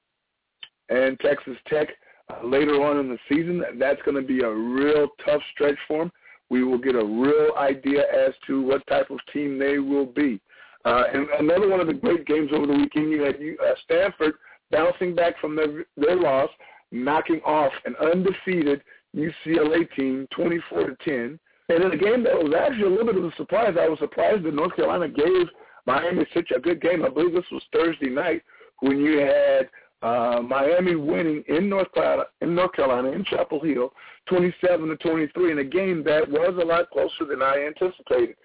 and 0.89 1.19
Texas 1.21 1.57
Tech 1.69 1.89
uh, 2.31 2.47
later 2.47 2.83
on 2.85 2.99
in 2.99 3.09
the 3.09 3.19
season. 3.29 3.63
That's 3.79 4.01
going 4.03 4.17
to 4.17 4.27
be 4.27 4.41
a 4.41 4.51
real 4.51 5.09
tough 5.25 5.43
stretch 5.53 5.79
for 5.87 6.05
them. 6.05 6.13
We 6.51 6.65
will 6.65 6.79
get 6.79 6.95
a 6.95 7.05
real 7.05 7.53
idea 7.59 8.03
as 8.03 8.33
to 8.47 8.63
what 8.63 8.87
type 8.87 9.11
of 9.11 9.19
team 9.33 9.59
they 9.59 9.79
will 9.79 10.07
be. 10.07 10.41
Uh, 10.85 11.05
and 11.13 11.29
another 11.39 11.69
one 11.69 11.81
of 11.81 11.87
the 11.87 11.93
great 11.93 12.27
games 12.27 12.51
over 12.55 12.67
the 12.67 12.73
weekend, 12.73 13.11
you 13.11 13.23
had 13.23 13.35
uh, 13.37 13.75
Stanford 13.85 14.35
bouncing 14.71 15.15
back 15.15 15.39
from 15.41 15.57
their, 15.57 15.85
their 15.97 16.17
loss, 16.17 16.49
knocking 16.93 17.41
off 17.45 17.73
an 17.85 17.95
undefeated 18.01 18.83
UCLA 19.15 19.91
team 19.97 20.27
24 20.35 20.87
to 20.87 20.97
10. 21.05 21.39
And 21.71 21.85
in 21.85 21.93
a 21.93 21.97
game 21.97 22.25
that 22.25 22.35
was 22.35 22.55
actually 22.59 22.85
a 22.85 22.89
little 22.89 23.07
bit 23.07 23.17
of 23.17 23.25
a 23.25 23.37
surprise, 23.37 23.75
I 23.79 23.89
was 23.89 23.99
surprised 23.99 24.45
that 24.45 24.55
North 24.55 24.75
Carolina 24.75 25.09
gave 25.09 25.49
Miami 25.87 26.25
such 26.33 26.51
a 26.55 26.61
good 26.61 26.81
game. 26.81 27.05
I 27.05 27.09
believe 27.09 27.35
this 27.35 27.45
was 27.53 27.63
Thursday 27.73 28.09
night 28.09 28.43
when 28.81 28.99
you 28.99 29.19
had 29.19 29.69
uh, 30.03 30.41
Miami 30.43 30.95
winning 30.95 31.43
in 31.49 31.69
North 31.69 31.93
Carolina, 31.93 32.25
in 32.41 32.55
North 32.55 32.73
Carolina, 32.73 33.11
in 33.11 33.25
Chapel 33.25 33.61
Hill, 33.61 33.93
27 34.29 34.89
to 34.89 34.97
23, 34.97 35.53
in 35.53 35.59
a 35.59 35.65
game 35.65 36.05
that 36.05 36.29
was 36.29 36.55
a 36.61 36.65
lot 36.65 36.91
closer 36.91 37.25
than 37.29 37.43
I 37.43 37.67
anticipated. 37.67 38.37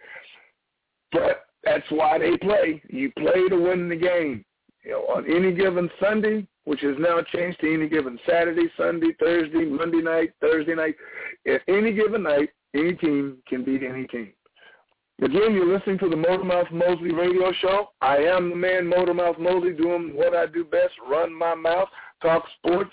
But 1.12 1.45
that's 1.63 1.86
why 1.89 2.17
they 2.17 2.38
play. 2.38 2.81
You 2.89 3.12
play 3.12 3.48
to 3.50 3.55
win 3.55 3.88
the 3.88 3.95
game 3.95 4.43
you 4.83 4.91
know, 4.91 5.01
on 5.15 5.25
any 5.31 5.53
given 5.53 5.89
Sunday, 6.01 6.48
which 6.65 6.81
has 6.81 6.95
now 7.00 7.22
changed 7.22 7.60
to 7.60 7.74
any 7.74 7.88
given 7.88 8.19
Saturday, 8.27 8.69
Sunday, 8.77 9.13
Thursday, 9.19 9.65
Monday 9.65 10.01
night, 10.01 10.31
Thursday 10.41 10.75
night. 10.75 10.95
At 11.48 11.62
any 11.67 11.93
given 11.93 12.24
night, 12.24 12.50
any 12.74 12.93
team 12.93 13.38
can 13.48 13.63
beat 13.63 13.83
any 13.83 14.07
team. 14.07 14.33
Again, 15.24 15.53
you're 15.53 15.74
listening 15.74 15.98
to 16.00 16.10
the 16.10 16.18
Motormouth 16.18 16.70
Mosley 16.70 17.13
radio 17.13 17.53
show. 17.62 17.92
I 18.01 18.18
am 18.18 18.50
the 18.50 18.56
man 18.58 18.92
Motormouth 18.92 19.39
Mosley 19.39 19.72
doing 19.72 20.13
what 20.13 20.36
I 20.36 20.48
do 20.48 20.65
best, 20.65 20.92
run 21.10 21.34
my 21.34 21.56
mouth, 21.56 21.88
talk 22.22 22.44
sports. 22.58 22.89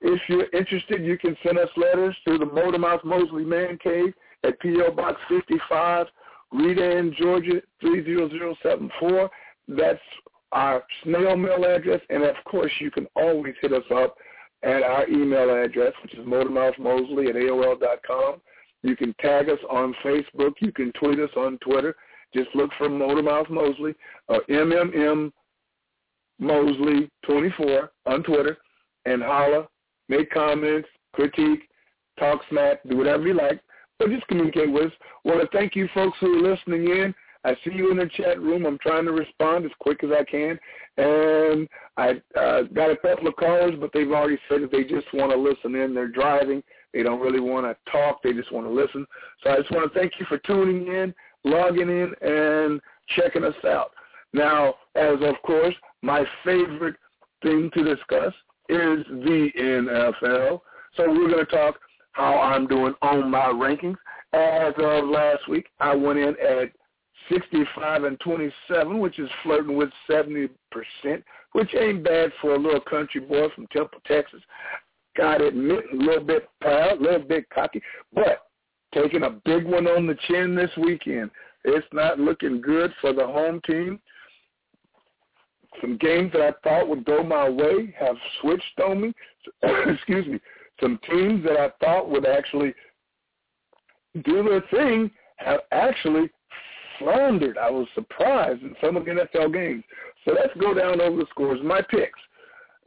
If 0.00 0.18
you're 0.26 0.48
interested, 0.54 1.04
you 1.04 1.18
can 1.18 1.36
send 1.44 1.58
us 1.58 1.68
letters 1.76 2.16
to 2.26 2.38
the 2.38 2.46
Motormouth 2.46 3.04
Mosley 3.04 3.44
Man 3.44 3.76
Cave 3.84 4.14
at 4.44 4.58
P.O. 4.60 4.92
Box 4.92 5.20
55, 5.28 6.06
Redan, 6.54 7.14
Georgia 7.18 7.60
30074. 7.82 9.30
That's 9.68 9.98
our 10.52 10.82
snail 11.02 11.36
mail 11.36 11.66
address, 11.66 12.00
and 12.08 12.22
of 12.22 12.36
course, 12.46 12.72
you 12.80 12.90
can 12.90 13.06
always 13.14 13.56
hit 13.60 13.74
us 13.74 13.84
up 13.94 14.16
at 14.62 14.82
our 14.82 15.06
email 15.06 15.50
address, 15.62 15.92
which 16.02 16.14
is 16.14 16.20
motormouthmosley 16.20 17.28
at 17.28 17.34
AOL.com. 17.34 18.40
You 18.84 18.94
can 18.94 19.14
tag 19.18 19.48
us 19.48 19.58
on 19.70 19.94
Facebook. 20.04 20.52
You 20.60 20.70
can 20.70 20.92
tweet 20.92 21.18
us 21.18 21.30
on 21.36 21.58
Twitter. 21.58 21.96
Just 22.34 22.50
look 22.54 22.70
for 22.76 22.88
Motormouth 22.88 23.48
Mosley 23.48 23.94
or 24.28 24.42
MMM 24.50 25.32
Mosley 26.38 27.10
24 27.24 27.90
on 28.04 28.22
Twitter 28.24 28.58
and 29.06 29.22
holla, 29.22 29.68
make 30.10 30.30
comments, 30.30 30.88
critique, 31.14 31.68
talk 32.18 32.42
smack, 32.50 32.80
do 32.86 32.98
whatever 32.98 33.26
you 33.26 33.34
like. 33.34 33.58
But 33.98 34.10
just 34.10 34.26
communicate 34.26 34.70
with 34.70 34.86
us. 34.86 34.92
want 35.24 35.40
to 35.40 35.56
thank 35.56 35.74
you 35.74 35.88
folks 35.94 36.18
who 36.20 36.44
are 36.44 36.50
listening 36.50 36.88
in. 36.88 37.14
I 37.44 37.54
see 37.64 37.72
you 37.74 37.90
in 37.90 37.96
the 37.98 38.10
chat 38.16 38.40
room. 38.40 38.66
I'm 38.66 38.78
trying 38.78 39.04
to 39.06 39.12
respond 39.12 39.64
as 39.64 39.70
quick 39.78 40.04
as 40.04 40.10
I 40.10 40.24
can. 40.24 40.58
And 40.98 41.68
I 41.96 42.20
uh, 42.38 42.62
got 42.74 42.90
a 42.90 42.96
couple 42.96 43.28
of 43.28 43.36
callers, 43.36 43.74
but 43.80 43.90
they've 43.94 44.10
already 44.10 44.38
said 44.48 44.62
that 44.62 44.72
they 44.72 44.84
just 44.84 45.06
want 45.14 45.30
to 45.30 45.38
listen 45.38 45.74
in. 45.74 45.94
They're 45.94 46.08
driving. 46.08 46.62
They 46.94 47.02
don't 47.02 47.20
really 47.20 47.40
want 47.40 47.66
to 47.66 47.90
talk. 47.90 48.22
They 48.22 48.32
just 48.32 48.52
want 48.52 48.66
to 48.66 48.72
listen. 48.72 49.04
So 49.42 49.50
I 49.50 49.56
just 49.56 49.70
want 49.72 49.92
to 49.92 49.98
thank 49.98 50.12
you 50.18 50.26
for 50.26 50.38
tuning 50.38 50.86
in, 50.86 51.14
logging 51.44 51.90
in, 51.90 52.14
and 52.22 52.80
checking 53.16 53.44
us 53.44 53.54
out. 53.66 53.90
Now, 54.32 54.74
as 54.94 55.16
of 55.20 55.34
course, 55.44 55.74
my 56.02 56.24
favorite 56.44 56.96
thing 57.42 57.70
to 57.74 57.84
discuss 57.84 58.32
is 58.68 59.04
the 59.08 59.50
NFL. 59.58 60.60
So 60.96 61.08
we're 61.08 61.28
going 61.28 61.44
to 61.44 61.50
talk 61.50 61.76
how 62.12 62.38
I'm 62.38 62.66
doing 62.66 62.94
on 63.02 63.30
my 63.30 63.46
rankings. 63.46 63.96
As 64.32 64.72
of 64.78 65.08
last 65.08 65.48
week, 65.48 65.66
I 65.80 65.94
went 65.94 66.18
in 66.18 66.30
at 66.40 66.70
65 67.30 68.04
and 68.04 68.18
27, 68.20 68.98
which 68.98 69.18
is 69.18 69.28
flirting 69.42 69.76
with 69.76 69.90
70%, 70.08 70.48
which 71.52 71.74
ain't 71.74 72.04
bad 72.04 72.30
for 72.40 72.54
a 72.54 72.58
little 72.58 72.80
country 72.80 73.20
boy 73.20 73.48
from 73.54 73.66
Temple, 73.68 74.00
Texas. 74.06 74.40
Got 75.16 75.38
to 75.38 75.48
admit, 75.48 75.84
a 75.92 75.96
little 75.96 76.24
bit 76.24 76.48
proud, 76.60 76.98
a 76.98 77.02
little 77.02 77.26
bit 77.26 77.48
cocky, 77.50 77.80
but 78.12 78.46
taking 78.92 79.24
a 79.24 79.30
big 79.30 79.64
one 79.64 79.86
on 79.86 80.06
the 80.06 80.16
chin 80.28 80.54
this 80.54 80.70
weekend. 80.76 81.30
It's 81.64 81.86
not 81.92 82.18
looking 82.18 82.60
good 82.60 82.92
for 83.00 83.12
the 83.12 83.26
home 83.26 83.60
team. 83.66 84.00
Some 85.80 85.96
games 85.98 86.32
that 86.32 86.42
I 86.42 86.52
thought 86.62 86.88
would 86.88 87.04
go 87.04 87.22
my 87.22 87.48
way 87.48 87.94
have 87.98 88.16
switched 88.40 88.80
on 88.84 89.00
me. 89.00 89.12
Excuse 89.62 90.26
me. 90.26 90.40
Some 90.80 90.98
teams 91.08 91.44
that 91.44 91.56
I 91.56 91.70
thought 91.84 92.10
would 92.10 92.26
actually 92.26 92.74
do 94.24 94.42
their 94.42 94.62
thing 94.70 95.10
have 95.36 95.60
actually 95.72 96.30
floundered. 96.98 97.58
I 97.58 97.70
was 97.70 97.86
surprised 97.94 98.62
in 98.62 98.74
some 98.82 98.96
of 98.96 99.04
the 99.04 99.10
NFL 99.10 99.52
games. 99.52 99.84
So 100.24 100.32
let's 100.32 100.54
go 100.60 100.74
down 100.74 101.00
over 101.00 101.16
the 101.16 101.26
scores. 101.30 101.60
My 101.62 101.82
picks. 101.82 102.20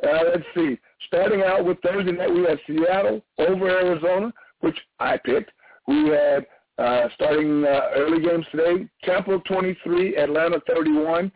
Uh, 0.03 0.23
let's 0.31 0.45
see. 0.55 0.77
Starting 1.05 1.41
out 1.41 1.63
with 1.63 1.79
Thursday 1.81 2.11
night, 2.11 2.33
we 2.33 2.43
had 2.43 2.59
Seattle 2.65 3.23
over 3.37 3.69
Arizona, 3.69 4.33
which 4.61 4.77
I 4.99 5.17
picked. 5.17 5.51
We 5.87 6.09
had 6.09 6.45
uh, 6.77 7.07
starting 7.15 7.63
uh, 7.63 7.89
early 7.95 8.21
games 8.21 8.45
today, 8.51 8.87
Tampa 9.03 9.39
23, 9.47 10.17
Atlanta 10.17 10.59
31, 10.67 11.31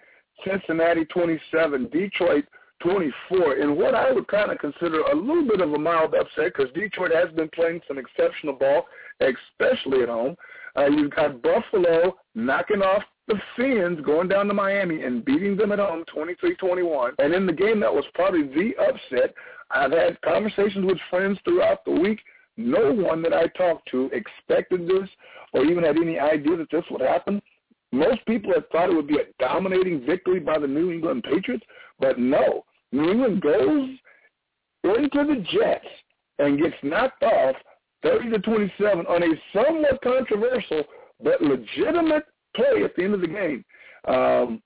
Cincinnati 0.46 1.06
27, 1.06 1.90
Detroit 1.90 2.46
24, 2.84 3.56
in 3.58 3.76
what 3.76 3.96
I 3.96 4.12
would 4.12 4.28
kind 4.28 4.52
of 4.52 4.58
consider 4.58 5.02
a 5.02 5.16
little 5.16 5.48
bit 5.48 5.62
of 5.62 5.74
a 5.74 5.78
mild 5.78 6.16
upset 6.16 6.54
because 6.56 6.72
Detroit 6.74 7.12
has 7.14 7.34
been 7.36 7.50
playing 7.54 7.82
some 7.88 7.98
exceptional 7.98 8.54
ball, 8.54 8.88
especially 9.20 10.04
at 10.04 10.10
home. 10.10 10.36
Uh, 10.78 10.88
you've 10.88 11.12
got 11.12 11.42
Buffalo 11.42 12.16
knocking 12.34 12.82
off 12.82 13.04
the 13.28 13.40
Fins, 13.56 14.00
going 14.04 14.28
down 14.28 14.48
to 14.48 14.54
Miami 14.54 15.04
and 15.04 15.24
beating 15.24 15.56
them 15.56 15.72
at 15.72 15.80
home 15.80 16.04
23-21. 16.14 17.12
And 17.20 17.34
in 17.34 17.46
the 17.46 17.54
game 17.54 17.80
that 17.80 17.94
was 17.94 18.06
probably 18.14 18.44
the 18.44 18.74
upset, 18.82 19.34
I've 19.70 19.92
had 19.92 20.20
conversations 20.22 20.86
with 20.86 20.98
friends 21.10 21.40
throughout 21.44 21.86
the 21.86 21.92
week 21.92 22.20
No 22.58 22.92
one 22.92 23.22
that 23.22 23.34
I 23.34 23.48
talked 23.48 23.90
to 23.92 24.10
expected 24.12 24.88
this 24.88 25.10
or 25.54 25.66
even 25.66 25.84
had 25.84 25.98
any 25.98 26.20
idea 26.20 26.58
that 26.58 26.72
this 26.72 26.84
would 26.92 27.02
happen. 27.02 27.42
Most 27.92 28.26
people 28.26 28.54
had 28.54 28.70
thought 28.70 28.90
it 28.90 28.96
would 28.96 29.08
be 29.08 29.20
a 29.20 29.32
dominating 29.40 30.06
victory 30.06 30.40
by 30.40 30.58
the 30.58 30.68
New 30.68 30.92
England 30.92 31.24
Patriots, 31.24 31.66
but 32.00 32.18
no. 32.20 32.66
New 32.92 33.12
England 33.12 33.42
goes 33.42 33.90
into 34.84 35.26
the 35.26 35.46
Jets 35.52 35.88
and 36.40 36.60
gets 36.60 36.76
knocked 36.84 37.24
off 37.24 37.56
30 38.04 38.32
to 38.32 38.40
27 38.40 39.06
on 39.06 39.24
a 39.24 39.28
somewhat 39.54 40.02
controversial 40.02 40.84
but 41.24 41.42
legitimate 41.42 42.24
play 42.56 42.84
at 42.84 42.96
the 42.96 43.04
end 43.04 43.14
of 43.14 43.22
the 43.22 43.28
game. 43.28 43.64
Um, 44.08 44.62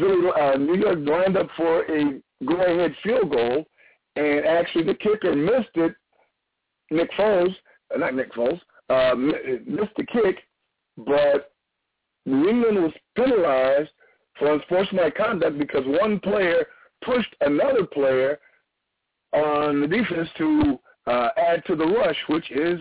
uh, 0.00 0.56
New 0.56 0.76
York 0.76 0.98
lined 1.02 1.36
up 1.36 1.48
for 1.56 1.82
a 1.84 2.20
go-ahead 2.44 2.94
field 3.02 3.30
goal, 3.30 3.64
and 4.16 4.46
actually 4.46 4.84
the 4.84 4.94
kicker 4.94 5.34
missed 5.34 5.74
it. 5.74 5.94
Nick 6.90 7.10
Foles, 7.12 7.54
uh, 7.94 7.98
not 7.98 8.14
Nick 8.14 8.32
Foles, 8.32 8.60
uh, 8.88 9.14
missed 9.14 9.94
the 9.96 10.06
kick, 10.06 10.38
but 10.96 11.52
New 12.26 12.48
England 12.48 12.82
was 12.82 12.92
penalized 13.16 13.90
for 14.38 14.52
unsportsmanlike 14.52 15.16
conduct 15.16 15.58
because 15.58 15.84
one 15.86 16.18
player 16.20 16.66
pushed 17.04 17.34
another 17.40 17.84
player 17.84 18.38
on 19.32 19.80
the 19.80 19.86
defense 19.86 20.28
to 20.38 20.78
uh, 21.06 21.28
add 21.36 21.64
to 21.66 21.76
the 21.76 21.86
rush, 21.86 22.16
which 22.28 22.50
is 22.50 22.80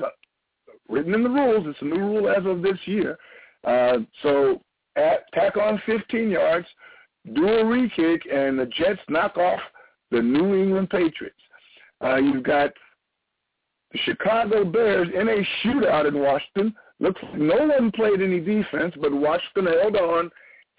written 0.90 1.14
in 1.14 1.24
the 1.24 1.30
rules. 1.30 1.66
It's 1.68 1.82
a 1.82 1.86
new 1.86 2.00
rule 2.00 2.30
as 2.30 2.46
of 2.46 2.62
this 2.62 2.78
year. 2.86 3.18
Uh, 3.64 4.00
so 4.24 4.62
at, 4.96 5.32
tack 5.34 5.58
on 5.58 5.82
15 5.86 6.30
yards, 6.30 6.68
do 7.34 7.48
a 7.48 7.66
re-kick, 7.66 8.24
and 8.32 8.58
the 8.58 8.66
Jets 8.66 9.02
knock 9.10 9.38
off 9.38 9.60
the 10.12 10.22
New 10.22 10.56
England 10.56 10.90
Patriots. 10.90 11.36
Uh, 12.04 12.16
you've 12.16 12.44
got 12.44 12.72
the 13.92 14.00
Chicago 14.06 14.64
Bears 14.64 15.08
in 15.14 15.28
a 15.28 15.46
shootout 15.64 16.08
in 16.08 16.20
Washington. 16.20 16.74
Looks 17.00 17.22
no 17.36 17.56
one 17.56 17.92
played 17.92 18.22
any 18.22 18.40
defense, 18.40 18.94
but 19.00 19.14
Washington 19.14 19.68
held 19.68 19.96
on 19.96 20.30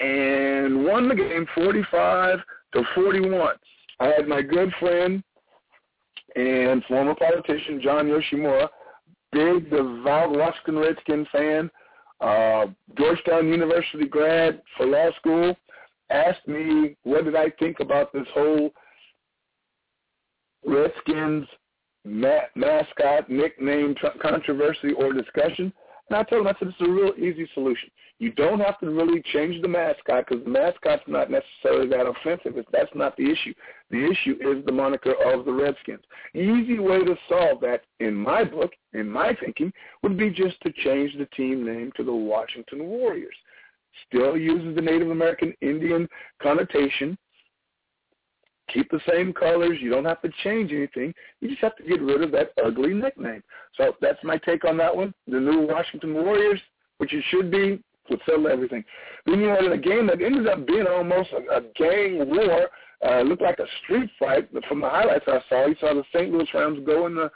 and 0.00 0.85
won 0.85 1.09
the 1.09 1.14
game 1.14 1.47
45 1.55 2.38
to 2.75 2.83
41. 2.95 3.55
I 4.00 4.07
had 4.07 4.26
my 4.26 4.43
good 4.43 4.73
friend 4.81 5.23
and 6.37 6.83
former 6.85 7.14
politician 7.14 7.81
John 7.83 8.07
Yoshimura, 8.07 8.69
big 9.32 9.70
devout 9.70 10.30
Washington 10.30 10.76
Redskin 10.76 11.26
fan, 11.32 11.70
uh, 12.20 12.66
Georgetown 12.96 13.49
University 13.49 14.06
grad 14.06 14.62
for 14.76 14.87
law 14.87 15.10
school, 15.18 15.56
asked 16.10 16.46
me 16.46 16.96
what 17.04 17.25
did 17.25 17.37
I 17.37 17.50
think 17.58 17.80
about 17.80 18.12
this 18.12 18.26
whole 18.34 18.70
Redskins 20.66 21.46
ma- 22.04 22.49
mascot 22.54 23.30
nickname 23.30 23.94
tr- 23.94 24.18
controversy 24.20 24.92
or 24.92 25.12
discussion. 25.12 25.72
And 26.11 26.19
I 26.19 26.25
told 26.25 26.43
him, 26.43 26.49
I 26.49 26.59
said, 26.59 26.69
it's 26.69 26.81
a 26.81 26.90
real 26.90 27.12
easy 27.17 27.49
solution. 27.55 27.88
You 28.19 28.33
don't 28.33 28.59
have 28.59 28.81
to 28.81 28.90
really 28.90 29.23
change 29.33 29.62
the 29.62 29.69
mascot 29.69 30.26
because 30.29 30.45
the 30.45 30.50
mascot's 30.50 31.05
not 31.07 31.31
necessarily 31.31 31.88
that 31.88 32.07
offensive. 32.07 32.62
That's 32.73 32.90
not 32.97 33.17
the 33.17 33.31
issue. 33.31 33.55
The 33.90 34.11
issue 34.11 34.37
is 34.40 34.64
the 34.67 34.73
moniker 34.73 35.14
of 35.25 35.45
the 35.45 35.52
Redskins. 35.52 36.02
Easy 36.35 36.81
way 36.81 37.05
to 37.05 37.17
solve 37.29 37.61
that, 37.61 37.83
in 38.00 38.14
my 38.14 38.43
book, 38.43 38.73
in 38.93 39.09
my 39.09 39.37
thinking, 39.43 39.73
would 40.02 40.19
be 40.19 40.31
just 40.31 40.61
to 40.62 40.73
change 40.85 41.17
the 41.17 41.26
team 41.37 41.64
name 41.64 41.93
to 41.97 42.02
the 42.02 42.12
Washington 42.12 42.87
Warriors. 42.87 43.37
Still 44.09 44.37
uses 44.37 44.75
the 44.75 44.83
Native 44.83 45.11
American 45.11 45.55
Indian 45.61 46.09
connotation, 46.43 47.17
keep 48.73 48.91
the 48.91 49.00
same 49.09 49.33
colors. 49.33 49.79
You 49.81 49.91
don't 49.91 50.05
have 50.05 50.23
to 50.23 50.31
change 50.43 50.73
anything. 50.73 51.15
You 51.41 51.49
just 51.49 51.61
have 51.61 51.77
to 51.77 51.83
get 51.83 52.00
rid 52.00 52.23
of 52.23 52.33
that 52.33 52.53
ugly 52.65 52.95
nickname. 52.95 53.43
So 53.77 53.97
that's 54.00 54.23
my 54.25 54.39
take 54.39 54.65
on 54.65 54.77
that 54.79 54.95
one. 54.95 55.15
The 55.27 55.41
new 55.41 55.67
Washington 55.67 56.15
Warriors, 56.15 56.61
which 56.99 57.12
it 57.12 57.25
should 57.31 57.50
be, 57.50 57.83
would 58.09 58.21
settle 58.27 58.49
everything. 58.49 58.85
Then 59.27 59.41
you 59.41 59.49
had 59.49 59.65
a 59.65 59.79
game 59.79 60.07
that 60.09 60.21
ended 60.21 60.49
up 60.49 60.67
being 60.67 60.87
almost 60.87 61.31
a, 61.33 61.59
a 61.59 61.61
gang 61.77 62.29
war. 62.29 62.69
Uh, 63.03 63.23
looked 63.23 63.41
like 63.41 63.59
a 63.59 63.67
street 63.83 64.11
fight. 64.19 64.53
But 64.53 64.65
from 64.67 64.81
the 64.81 64.89
highlights 64.89 65.25
I 65.26 65.41
saw, 65.49 65.67
you 65.67 65.76
saw 65.80 65.95
the 65.95 66.04
St. 66.15 66.30
Louis 66.30 66.47
Rams 66.52 66.80
go 66.85 67.06
in 67.06 67.15
the 67.15 67.30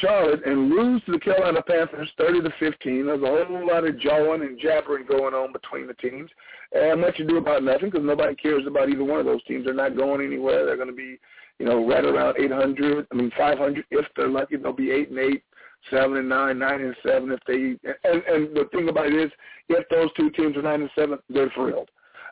Charlotte 0.00 0.46
and 0.46 0.70
lose 0.70 1.02
to 1.04 1.12
the 1.12 1.18
Carolina 1.18 1.60
Panthers 1.62 2.10
30 2.18 2.42
to 2.42 2.50
15. 2.58 3.06
There's 3.06 3.22
a 3.22 3.26
whole 3.26 3.66
lot 3.66 3.86
of 3.86 3.98
jawing 4.00 4.42
and 4.42 4.58
jabbering 4.58 5.06
going 5.06 5.34
on 5.34 5.52
between 5.52 5.86
the 5.86 5.94
teams. 5.94 6.30
And 6.72 7.00
much 7.00 7.20
ado 7.20 7.36
about 7.36 7.62
nothing 7.62 7.90
because 7.90 8.04
nobody 8.04 8.34
cares 8.34 8.66
about 8.66 8.88
either 8.88 9.04
one 9.04 9.20
of 9.20 9.26
those 9.26 9.44
teams. 9.44 9.64
They're 9.64 9.74
not 9.74 9.96
going 9.96 10.24
anywhere. 10.24 10.64
They're 10.64 10.76
going 10.76 10.88
to 10.88 10.94
be, 10.94 11.18
you 11.58 11.66
know, 11.66 11.86
right 11.86 12.04
around 12.04 12.36
800. 12.38 13.06
I 13.10 13.14
mean, 13.14 13.30
500 13.36 13.84
if 13.90 14.06
they're 14.16 14.28
lucky. 14.28 14.56
They'll 14.56 14.72
be 14.72 14.90
eight 14.90 15.10
and 15.10 15.18
eight, 15.18 15.42
seven 15.90 16.16
and 16.16 16.28
nine, 16.28 16.58
nine 16.58 16.80
and 16.80 16.96
seven 17.06 17.30
if 17.32 17.40
they. 17.46 17.76
And, 18.08 18.22
and 18.22 18.56
the 18.56 18.68
thing 18.72 18.88
about 18.88 19.06
it 19.06 19.14
is, 19.14 19.30
if 19.68 19.86
those 19.90 20.08
two 20.16 20.30
teams 20.30 20.56
are 20.56 20.62
nine 20.62 20.80
and 20.80 20.90
seven, 20.94 21.18
they're 21.28 21.50
thrilled. 21.50 21.90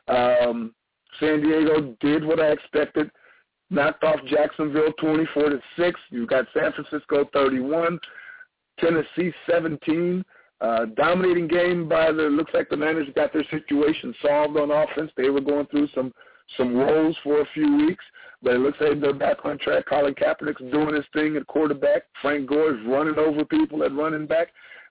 Um, 0.09 0.75
San 1.21 1.43
Diego 1.43 1.95
did 2.01 2.25
what 2.25 2.41
I 2.41 2.49
expected 2.49 3.11
knocked 3.73 4.05
off 4.05 4.21
Jacksonville 4.27 4.93
24 5.01 5.51
to 5.51 5.61
6. 5.77 6.01
You've 6.11 6.29
got 6.29 6.47
San 6.55 6.73
Francisco 6.73 7.29
31, 7.33 7.99
Tennessee 8.79 9.33
17. 9.51 10.25
Uh, 10.61 10.85
dominating 10.97 11.49
game 11.49 11.89
by 11.89 12.13
the 12.13 12.23
looks 12.23 12.53
like 12.55 12.69
the 12.69 12.77
Niners 12.77 13.09
got 13.17 13.33
their 13.33 13.45
situation 13.51 14.15
solved 14.25 14.57
on 14.57 14.71
offense. 14.71 15.11
They 15.17 15.29
were 15.29 15.41
going 15.41 15.67
through 15.67 15.89
some 15.93 16.13
some 16.57 16.77
roles 16.77 17.17
for 17.25 17.41
a 17.41 17.49
few 17.53 17.79
weeks, 17.79 18.05
but 18.43 18.55
it 18.55 18.61
looks 18.61 18.79
like 18.81 19.01
they're 19.01 19.13
back 19.13 19.39
on 19.45 19.59
track. 19.59 19.87
Colin 19.89 20.15
Kaepernick's 20.15 20.61
doing 20.71 20.95
his 20.95 21.05
thing 21.13 21.37
at 21.37 21.47
quarterback. 21.49 22.03
Frank 22.21 22.49
Gore 22.49 22.75
is 22.75 22.87
running 22.87 23.19
over 23.19 23.45
people 23.45 23.83
at 23.83 23.93
running 23.93 24.27
back, 24.27 24.49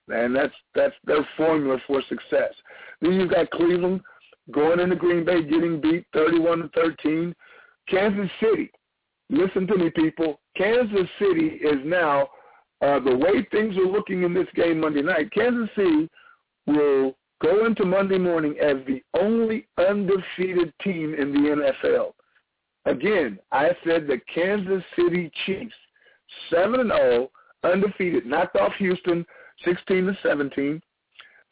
and 0.10 0.36
that's 0.36 0.54
that's 0.76 0.96
their 1.06 1.26
formula 1.38 1.78
for 1.88 2.02
success. 2.10 2.54
Then 3.00 3.14
you've 3.14 3.32
got 3.32 3.50
Cleveland 3.52 4.02
going 4.52 4.82
into 4.82 4.98
Green 4.98 5.24
Bay, 5.24 5.44
getting 5.44 5.80
beat 5.80 6.06
31 6.14 6.60
to 6.60 6.68
13. 6.70 7.34
Kansas 7.88 8.30
City, 8.40 8.72
listen 9.30 9.68
to 9.68 9.78
me, 9.78 9.90
people. 9.90 10.40
Kansas 10.56 11.08
City 11.20 11.60
is 11.62 11.80
now 11.84 12.30
uh, 12.82 13.00
the 13.00 13.16
way 13.16 13.46
things 13.52 13.78
are 13.78 13.86
looking 13.86 14.24
in 14.24 14.34
this 14.34 14.48
game 14.56 14.80
Monday 14.80 15.02
night. 15.02 15.32
Kansas 15.32 15.70
City 15.76 16.10
will 16.68 17.16
go 17.42 17.66
into 17.66 17.86
Monday 17.86 18.18
morning 18.18 18.56
as 18.62 18.78
the 18.88 19.02
only 19.20 19.68
undefeated 19.78 20.74
team 20.84 21.14
in 21.14 21.32
the 21.32 21.72
NFL. 21.84 22.12
Again, 22.86 23.40
I 23.52 23.70
said 23.86 24.08
the 24.08 24.20
Kansas 24.34 24.84
City 24.96 25.32
Chiefs, 25.46 25.74
seven 26.50 26.80
and 26.80 26.92
zero, 26.92 27.30
undefeated, 27.64 28.26
knocked 28.26 28.56
off 28.56 28.74
Houston, 28.80 29.26
sixteen 29.64 30.06
to 30.06 30.18
seventeen. 30.24 30.82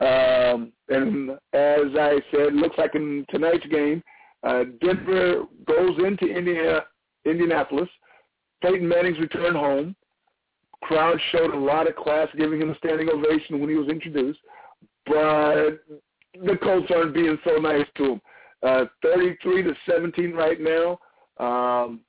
Um, 0.02 0.72
and 0.88 1.32
as 1.54 1.94
I 2.00 2.20
said, 2.32 2.54
looks 2.54 2.78
like 2.78 2.96
in 2.96 3.26
tonight's 3.30 3.66
game, 3.68 4.02
uh, 4.44 4.64
Denver 4.82 5.44
goes 5.68 5.98
into 6.00 6.26
Indiana, 6.26 6.82
Indianapolis. 7.26 7.90
Peyton 8.62 8.88
Manning's 8.88 9.20
return 9.20 9.54
home. 9.54 9.96
Crowd 10.84 11.20
showed 11.32 11.54
a 11.54 11.58
lot 11.58 11.88
of 11.88 11.96
class, 11.96 12.28
giving 12.38 12.62
him 12.62 12.70
a 12.70 12.78
standing 12.78 13.10
ovation 13.10 13.60
when 13.60 13.70
he 13.70 13.76
was 13.76 13.90
introduced. 13.90 14.40
But 15.06 15.82
the 16.34 16.58
Colts 16.62 16.92
aren't 16.94 17.14
being 17.14 17.38
so 17.44 17.58
nice 17.58 17.86
to 17.98 18.14
him. 18.14 18.22
Uh, 18.62 18.86
33 19.02 19.64
to 19.64 19.74
17 19.90 20.34
right 20.34 20.58
now. 20.60 21.00
Um, 21.40 22.02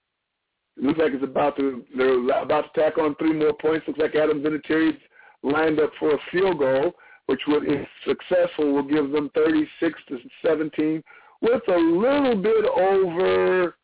looks 0.77 0.99
like 0.99 1.12
it's 1.12 1.25
about 1.25 1.57
to 1.57 1.85
they're 1.97 2.19
about 2.43 2.73
to 2.75 2.81
tack 2.81 2.99
on 2.99 3.14
three 3.16 3.33
more 3.33 3.53
points. 3.53 3.87
Looks 3.87 4.01
like 4.01 4.16
Adam 4.16 4.43
Vinatieri's 4.43 4.99
lined 5.43 5.81
up 5.81 5.90
for 5.99 6.14
a 6.14 6.19
field 6.33 6.59
goal, 6.59 6.93
which 7.27 7.40
would, 7.47 7.64
if 7.66 7.87
successful, 8.07 8.73
will 8.73 8.83
give 8.83 9.11
them 9.11 9.31
36 9.35 10.01
to 10.09 10.19
17 10.45 11.03
with 11.40 11.62
a 11.68 11.76
little 11.76 12.37
bit 12.37 12.64
over, 12.66 13.74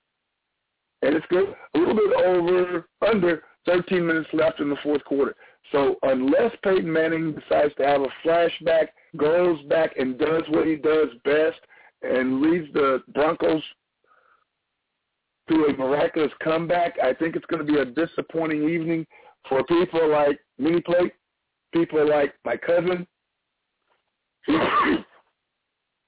and 1.03 1.15
it's 1.15 1.27
good, 1.29 1.55
a 1.75 1.79
little 1.79 1.95
bit 1.95 2.13
over, 2.25 2.89
under 3.07 3.43
13 3.67 4.07
minutes 4.07 4.29
left 4.33 4.61
in 4.61 4.69
the 4.69 4.77
fourth 4.83 5.05
quarter. 5.05 5.35
So 5.73 5.97
unless 6.03 6.53
Peyton 6.63 6.93
Manning 6.93 7.33
decides 7.33 7.75
to 7.77 7.87
have 7.87 8.03
a 8.03 8.09
flashback, 8.25 8.89
goes 9.17 9.61
back 9.63 9.97
and 9.99 10.19
does 10.19 10.43
what 10.49 10.67
he 10.67 10.77
does 10.77 11.09
best 11.25 11.59
and 12.03 12.41
leads 12.41 12.73
the 12.73 13.03
Broncos 13.15 13.63
to 15.49 15.67
a 15.67 15.77
miraculous 15.77 16.33
comeback, 16.43 16.95
I 17.03 17.15
think 17.15 17.37
it's 17.37 17.47
going 17.47 17.65
to 17.65 17.73
be 17.73 17.79
a 17.79 17.85
disappointing 17.85 18.69
evening 18.69 19.07
for 19.49 19.63
people 19.65 20.11
like 20.11 20.39
Mini 20.59 20.81
Plate, 20.81 21.13
people 21.73 22.09
like 22.09 22.35
my 22.45 22.57
cousin, 22.57 23.07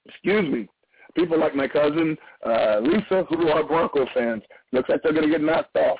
excuse 0.07 0.53
me, 0.53 0.69
people 1.19 1.39
like 1.39 1.55
my 1.55 1.67
cousin 1.67 2.17
uh, 2.47 2.79
Lisa, 2.81 3.25
who 3.29 3.49
are 3.49 3.65
Bronco 3.65 4.07
fans. 4.15 4.43
Looks 4.73 4.89
like 4.89 5.03
they're 5.03 5.13
going 5.13 5.27
to 5.27 5.31
get 5.31 5.43
knocked 5.43 5.77
off. 5.77 5.99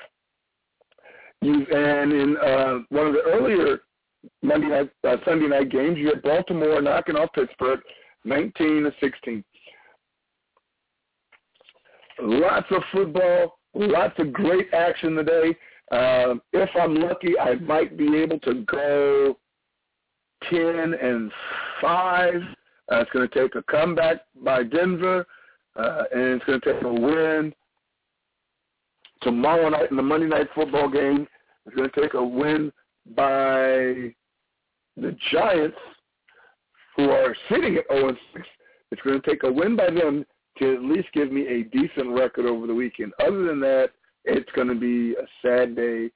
You, 1.41 1.65
and 1.71 2.11
in 2.11 2.37
uh, 2.37 2.79
one 2.89 3.07
of 3.07 3.13
the 3.13 3.21
earlier 3.25 3.79
Monday 4.41 4.67
night, 4.67 4.89
uh, 5.07 5.17
Sunday 5.25 5.47
night 5.47 5.69
games, 5.69 5.97
you 5.97 6.07
had 6.07 6.21
Baltimore 6.21 6.81
knocking 6.81 7.15
off 7.15 7.29
Pittsburgh, 7.33 7.79
19 8.25 8.83
to 8.83 8.91
16. 8.99 9.43
Lots 12.21 12.67
of 12.71 12.81
football, 12.91 13.59
lots 13.73 14.13
of 14.19 14.33
great 14.33 14.73
action 14.73 15.15
today. 15.15 15.55
Um, 15.91 16.41
if 16.53 16.69
I'm 16.79 16.95
lucky, 16.95 17.39
I 17.39 17.55
might 17.55 17.97
be 17.97 18.17
able 18.17 18.39
to 18.39 18.65
go 18.65 19.37
10 20.49 20.93
and 21.01 21.31
5. 21.81 22.33
Uh, 22.91 23.01
it's 23.01 23.11
going 23.11 23.27
to 23.27 23.41
take 23.41 23.55
a 23.55 23.63
comeback 23.63 24.21
by 24.43 24.63
Denver, 24.63 25.25
uh, 25.75 26.03
and 26.11 26.41
it's 26.41 26.45
going 26.45 26.59
to 26.59 26.73
take 26.73 26.83
a 26.83 26.93
win 26.93 27.53
tomorrow 29.21 29.69
night 29.69 29.91
in 29.91 29.97
the 29.97 30.03
Monday 30.03 30.27
night 30.27 30.47
football 30.55 30.89
game. 30.89 31.27
It's 31.65 31.75
going 31.75 31.89
to 31.89 32.01
take 32.01 32.13
a 32.15 32.23
win 32.23 32.71
by 33.15 34.13
the 34.97 35.15
Giants, 35.31 35.77
who 36.95 37.09
are 37.09 37.35
sitting 37.49 37.77
at 37.77 37.85
0 37.91 38.15
6. 38.33 38.47
It's 38.91 39.01
going 39.03 39.21
to 39.21 39.29
take 39.29 39.43
a 39.43 39.51
win 39.51 39.75
by 39.75 39.91
them 39.91 40.25
to 40.57 40.73
at 40.73 40.83
least 40.83 41.07
give 41.13 41.31
me 41.31 41.47
a 41.47 41.63
decent 41.63 42.09
record 42.09 42.45
over 42.45 42.67
the 42.67 42.73
weekend. 42.73 43.13
Other 43.19 43.45
than 43.45 43.59
that, 43.61 43.89
it's 44.25 44.49
going 44.55 44.67
to 44.67 44.75
be 44.75 45.13
a 45.13 45.25
sad 45.41 45.75
day 45.75 46.09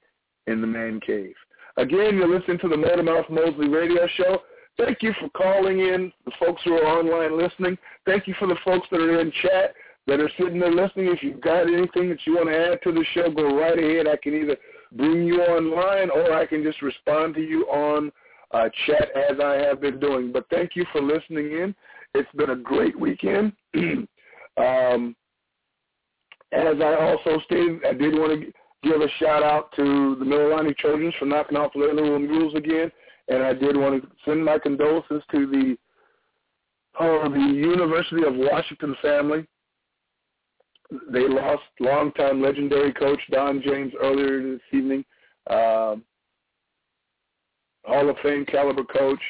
in 0.46 0.60
the 0.60 0.66
man 0.66 1.00
cave. 1.00 1.34
Again, 1.76 2.16
you're 2.16 2.28
listening 2.28 2.58
to 2.58 2.68
the 2.68 2.76
Motormouth 2.76 3.28
Mosley 3.30 3.68
radio 3.68 4.06
show. 4.16 4.42
Thank 4.76 5.02
you 5.02 5.12
for 5.20 5.28
calling 5.30 5.80
in, 5.80 6.12
the 6.24 6.32
folks 6.38 6.62
who 6.64 6.74
are 6.74 6.84
online 6.84 7.38
listening. 7.38 7.78
Thank 8.06 8.26
you 8.26 8.34
for 8.38 8.48
the 8.48 8.56
folks 8.64 8.88
that 8.90 9.00
are 9.00 9.20
in 9.20 9.32
chat 9.42 9.74
that 10.06 10.20
are 10.20 10.30
sitting 10.38 10.58
there 10.58 10.72
listening. 10.72 11.06
If 11.06 11.22
you've 11.22 11.40
got 11.40 11.62
anything 11.62 12.08
that 12.10 12.18
you 12.26 12.36
want 12.36 12.48
to 12.48 12.72
add 12.72 12.82
to 12.82 12.92
the 12.92 13.04
show, 13.14 13.30
go 13.30 13.56
right 13.56 13.78
ahead. 13.78 14.08
I 14.08 14.16
can 14.16 14.34
either 14.34 14.56
bring 14.92 15.24
you 15.24 15.42
online 15.42 16.10
or 16.10 16.32
I 16.32 16.46
can 16.46 16.62
just 16.62 16.82
respond 16.82 17.34
to 17.34 17.40
you 17.40 17.62
on 17.66 18.10
uh, 18.52 18.68
chat 18.86 19.08
as 19.30 19.38
I 19.42 19.54
have 19.54 19.80
been 19.80 20.00
doing. 20.00 20.32
But 20.32 20.46
thank 20.50 20.74
you 20.74 20.84
for 20.92 21.00
listening 21.00 21.52
in. 21.52 21.74
It's 22.14 22.30
been 22.36 22.50
a 22.50 22.56
great 22.56 22.98
weekend. 22.98 23.52
um, 24.56 25.16
as 26.52 26.76
I 26.80 26.94
also 27.00 27.40
stated, 27.44 27.84
I 27.84 27.92
did 27.92 28.14
want 28.14 28.40
to 28.40 28.52
give 28.88 29.00
a 29.00 29.08
shout 29.18 29.42
out 29.42 29.72
to 29.76 30.16
the 30.18 30.24
Mililani 30.24 30.76
Trojans 30.76 31.14
for 31.18 31.26
knocking 31.26 31.56
off 31.56 31.72
the 31.72 31.80
Little 31.80 32.18
Mules 32.18 32.54
again, 32.54 32.92
and 33.28 33.42
I 33.42 33.52
did 33.52 33.76
want 33.76 34.02
to 34.02 34.08
send 34.24 34.44
my 34.44 34.58
condolences 34.58 35.22
to 35.32 35.46
the 35.46 35.76
uh, 36.98 37.28
the 37.28 37.38
University 37.38 38.24
of 38.24 38.34
Washington 38.34 38.94
family. 39.02 39.46
They 41.10 41.26
lost 41.26 41.62
longtime 41.80 42.40
legendary 42.40 42.92
coach 42.92 43.18
Don 43.30 43.62
James 43.62 43.92
earlier 44.00 44.52
this 44.52 44.60
evening. 44.72 45.04
Um, 45.50 46.04
Hall 47.84 48.08
of 48.08 48.16
Fame 48.22 48.46
caliber 48.46 48.84
coach, 48.84 49.20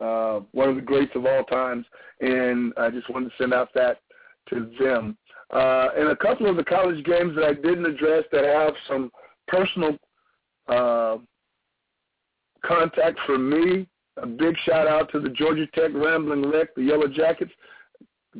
uh, 0.00 0.40
one 0.52 0.68
of 0.68 0.76
the 0.76 0.82
greats 0.82 1.12
of 1.14 1.26
all 1.26 1.44
times, 1.44 1.84
and 2.20 2.72
I 2.76 2.90
just 2.90 3.08
wanted 3.10 3.30
to 3.30 3.34
send 3.38 3.52
out 3.52 3.68
that 3.74 4.00
to 4.48 4.70
them. 4.80 5.16
Uh, 5.52 5.88
and 5.96 6.08
a 6.08 6.16
couple 6.16 6.48
of 6.48 6.56
the 6.56 6.64
college 6.64 7.04
games 7.04 7.34
that 7.36 7.44
I 7.44 7.54
didn't 7.54 7.86
address 7.86 8.24
that 8.32 8.44
have 8.44 8.74
some 8.88 9.12
personal 9.46 9.98
uh, 10.68 11.18
contact 12.66 13.18
for 13.26 13.38
me. 13.38 13.86
A 14.22 14.26
big 14.26 14.56
shout 14.64 14.86
out 14.86 15.10
to 15.12 15.20
the 15.20 15.28
Georgia 15.28 15.66
Tech 15.74 15.90
Rambling 15.92 16.50
Wreck, 16.50 16.74
the 16.74 16.82
Yellow 16.82 17.08
Jackets, 17.08 17.50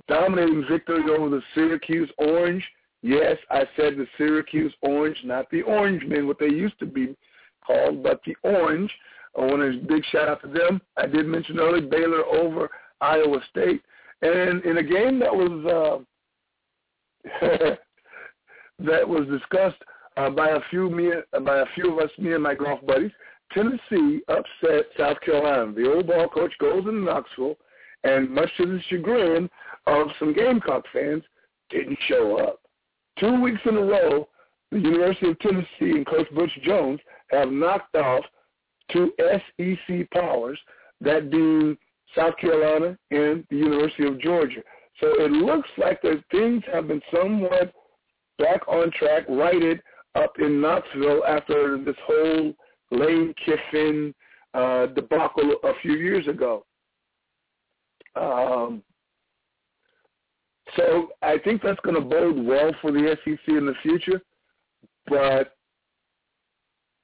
dominating 0.09 0.65
victory 0.71 1.03
over 1.11 1.29
the 1.29 1.43
Syracuse 1.55 2.11
Orange. 2.19 2.65
Yes, 3.03 3.37
I 3.51 3.65
said 3.77 3.97
the 3.97 4.07
Syracuse 4.17 4.73
Orange, 4.83 5.19
not 5.25 5.51
the 5.51 5.63
Orange 5.63 6.05
Men, 6.07 6.27
what 6.27 6.39
they 6.39 6.47
used 6.47 6.79
to 6.79 6.87
be 6.87 7.15
called, 7.67 8.03
but 8.03 8.21
the 8.25 8.35
Orange. 8.45 8.91
I 9.37 9.41
want 9.43 9.63
a 9.63 9.87
big 9.87 10.05
shout 10.07 10.29
out 10.29 10.43
to 10.43 10.49
them. 10.49 10.81
I 10.97 11.07
did 11.07 11.27
mention 11.27 11.59
earlier 11.59 11.83
Baylor 11.83 12.25
over 12.25 12.71
Iowa 13.01 13.41
State. 13.51 13.83
And 14.23 14.65
in 14.65 14.79
a 14.79 14.83
game 14.83 15.19
that 15.19 15.35
was 15.35 16.05
uh, 17.27 17.41
that 18.79 19.09
was 19.09 19.27
discussed 19.29 19.83
uh, 20.17 20.31
by 20.31 20.51
a 20.51 20.61
few 20.71 20.89
me 20.89 21.11
by 21.45 21.59
a 21.59 21.67
few 21.75 21.93
of 21.93 21.99
us, 21.99 22.11
me 22.19 22.33
and 22.33 22.43
my 22.43 22.55
golf 22.55 22.81
buddies. 22.87 23.11
Tennessee 23.53 24.21
upset 24.29 24.87
South 24.99 25.21
Carolina. 25.21 25.73
The 25.73 25.93
old 25.93 26.07
ball 26.07 26.29
coach 26.29 26.53
goes 26.59 26.81
into 26.81 27.01
Knoxville, 27.01 27.57
and 28.03 28.31
much 28.31 28.51
to 28.57 28.67
the 28.67 28.81
chagrin 28.89 29.49
of 29.87 30.09
some 30.19 30.35
Gamecock 30.35 30.85
fans, 30.93 31.23
didn't 31.71 31.99
show 32.07 32.37
up. 32.39 32.61
Two 33.19 33.41
weeks 33.41 33.61
in 33.65 33.77
a 33.77 33.83
row, 33.83 34.29
the 34.71 34.79
University 34.79 35.31
of 35.31 35.39
Tennessee 35.39 35.67
and 35.81 36.07
Coach 36.07 36.27
Butch 36.35 36.51
Jones 36.63 37.01
have 37.31 37.51
knocked 37.51 37.95
off 37.95 38.25
two 38.91 39.13
SEC 39.19 40.11
powers, 40.11 40.59
that 41.01 41.31
being 41.31 41.77
South 42.17 42.37
Carolina 42.39 42.97
and 43.11 43.45
the 43.51 43.57
University 43.57 44.07
of 44.07 44.21
Georgia. 44.21 44.61
So 45.01 45.09
it 45.23 45.31
looks 45.31 45.69
like 45.79 46.03
that 46.03 46.23
things 46.31 46.63
have 46.73 46.89
been 46.89 47.03
somewhat 47.13 47.73
back 48.39 48.67
on 48.69 48.91
track, 48.93 49.25
righted 49.29 49.81
up 50.15 50.35
in 50.39 50.61
Knoxville 50.61 51.25
after 51.25 51.83
this 51.83 51.97
whole 52.07 52.55
Lane 52.91 53.35
Kiffin 53.45 54.15
uh, 54.55 54.87
debacle 54.87 55.57
a 55.65 55.73
few 55.83 55.93
years 55.95 56.27
ago. 56.29 56.65
Um, 58.17 58.83
so 60.77 61.09
I 61.23 61.39
think 61.39 61.63
that's 61.63 61.81
going 61.81 61.97
to 61.97 62.01
bode 62.01 62.45
well 62.45 62.73
for 62.81 62.93
the 62.93 63.17
SEC 63.25 63.49
in 63.49 63.67
the 63.67 63.75
future, 63.83 64.21
but 65.07 65.57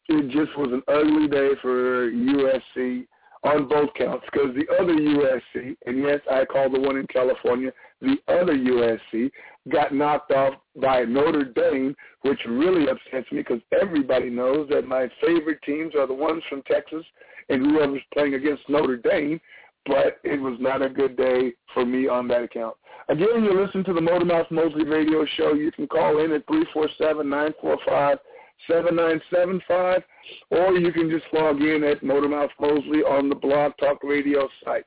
it 0.08 0.28
just 0.30 0.56
was 0.58 0.72
an 0.72 0.82
ugly 0.88 1.28
day 1.28 1.50
for 1.60 2.10
USC 2.10 3.06
on 3.42 3.68
both 3.68 3.88
counts 3.94 4.24
because 4.30 4.54
the 4.54 4.66
other 4.78 4.94
USC, 4.94 5.76
and 5.86 6.02
yes, 6.02 6.20
I 6.30 6.44
call 6.44 6.70
the 6.70 6.80
one 6.80 6.96
in 6.96 7.06
California, 7.06 7.72
the 8.00 8.16
other 8.28 8.54
USC 8.54 9.30
got 9.70 9.94
knocked 9.94 10.30
off 10.32 10.54
by 10.80 11.04
Notre 11.04 11.44
Dame, 11.44 11.94
which 12.22 12.40
really 12.48 12.88
upsets 12.88 13.30
me 13.32 13.38
because 13.38 13.60
everybody 13.80 14.30
knows 14.30 14.68
that 14.70 14.86
my 14.86 15.08
favorite 15.24 15.60
teams 15.64 15.94
are 15.94 16.06
the 16.06 16.14
ones 16.14 16.42
from 16.48 16.62
Texas 16.62 17.04
and 17.48 17.64
whoever's 17.64 18.02
playing 18.12 18.34
against 18.34 18.68
Notre 18.68 18.96
Dame, 18.96 19.40
but 19.86 20.18
it 20.24 20.40
was 20.40 20.56
not 20.60 20.82
a 20.82 20.88
good 20.88 21.16
day 21.16 21.52
for 21.72 21.84
me 21.84 22.08
on 22.08 22.28
that 22.28 22.42
account. 22.42 22.76
Again, 23.08 23.42
you 23.42 23.60
listen 23.60 23.82
to 23.84 23.92
the 23.92 24.00
Motormouth 24.00 24.50
Mosley 24.50 24.84
radio 24.84 25.24
show. 25.36 25.54
You 25.54 25.72
can 25.72 25.86
call 25.86 26.22
in 26.24 26.32
at 26.32 26.46
three 26.46 26.66
four 26.72 26.88
seven 26.98 27.28
nine 27.28 27.52
four 27.60 27.76
five 27.86 28.18
7975, 28.66 30.02
or 30.50 30.72
you 30.74 30.92
can 30.92 31.10
just 31.10 31.24
log 31.32 31.60
in 31.60 31.84
at 31.84 32.02
Motormouth 32.02 32.50
Mosley 32.60 33.02
on 33.02 33.28
the 33.28 33.34
Blog 33.34 33.72
Talk 33.78 34.02
Radio 34.02 34.48
site. 34.64 34.84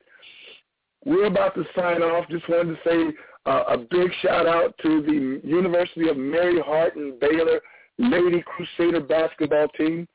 We're 1.04 1.26
about 1.26 1.54
to 1.54 1.64
sign 1.76 2.02
off. 2.02 2.28
Just 2.30 2.48
wanted 2.48 2.76
to 2.76 2.88
say 2.88 3.16
uh, 3.46 3.64
a 3.68 3.78
big 3.78 4.10
shout 4.22 4.46
out 4.46 4.74
to 4.82 5.02
the 5.02 5.40
University 5.46 6.08
of 6.08 6.16
Mary 6.16 6.60
Hardin-Baylor 6.60 7.60
Lady 7.98 8.42
Crusader 8.46 9.00
basketball 9.00 9.68
team. 9.76 10.08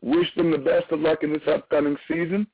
Wish 0.00 0.32
them 0.36 0.50
the 0.50 0.58
best 0.58 0.90
of 0.90 1.00
luck 1.00 1.22
in 1.22 1.32
this 1.32 1.42
upcoming 1.48 1.96
season. 2.08 2.46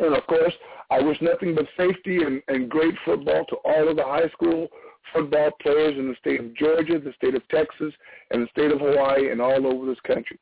And 0.00 0.14
of 0.14 0.26
course, 0.26 0.52
I 0.90 1.00
wish 1.00 1.18
nothing 1.20 1.54
but 1.54 1.66
safety 1.76 2.22
and, 2.22 2.42
and 2.48 2.68
great 2.68 2.94
football 3.04 3.44
to 3.48 3.56
all 3.64 3.88
of 3.88 3.96
the 3.96 4.04
high 4.04 4.28
school 4.30 4.68
football 5.12 5.50
players 5.60 5.98
in 5.98 6.08
the 6.08 6.16
state 6.20 6.40
of 6.40 6.54
Georgia, 6.54 6.98
the 6.98 7.12
state 7.16 7.34
of 7.34 7.46
Texas, 7.48 7.92
and 8.30 8.42
the 8.42 8.48
state 8.50 8.70
of 8.70 8.80
Hawaii, 8.80 9.30
and 9.30 9.40
all 9.40 9.66
over 9.66 9.86
this 9.86 10.00
country. 10.06 10.38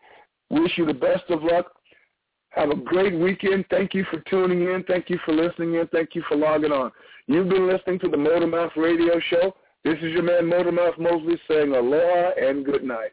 Wish 0.51 0.77
you 0.77 0.87
the 0.87 0.95
best 0.95 1.25
of 1.31 1.43
luck. 1.43 1.73
Have 2.51 2.71
a 2.71 2.77
great 2.77 3.19
weekend. 3.19 3.65
Thank 3.71 3.95
you 3.95 4.05
for 4.11 4.21
tuning 4.31 4.63
in. 4.63 4.85
Thank 4.85 5.11
you 5.11 5.19
for 5.25 5.33
listening 5.33 5.75
in. 5.75 5.89
Thank 5.89 6.15
you 6.15 6.23
for 6.29 6.37
logging 6.37 6.73
on. 6.73 6.93
You've 7.27 7.49
been 7.49 7.67
listening 7.67 7.99
to 8.01 8.09
the 8.09 8.17
Motormouth 8.17 8.77
Radio 8.77 9.19
Show. 9.31 9.57
This 9.85 9.97
is 9.97 10.13
your 10.13 10.23
man 10.23 10.45
Motormouth 10.45 10.99
Mosley 10.99 11.39
saying 11.49 11.75
aloha 11.75 12.31
and 12.41 12.65
good 12.65 12.85
night. 12.85 13.13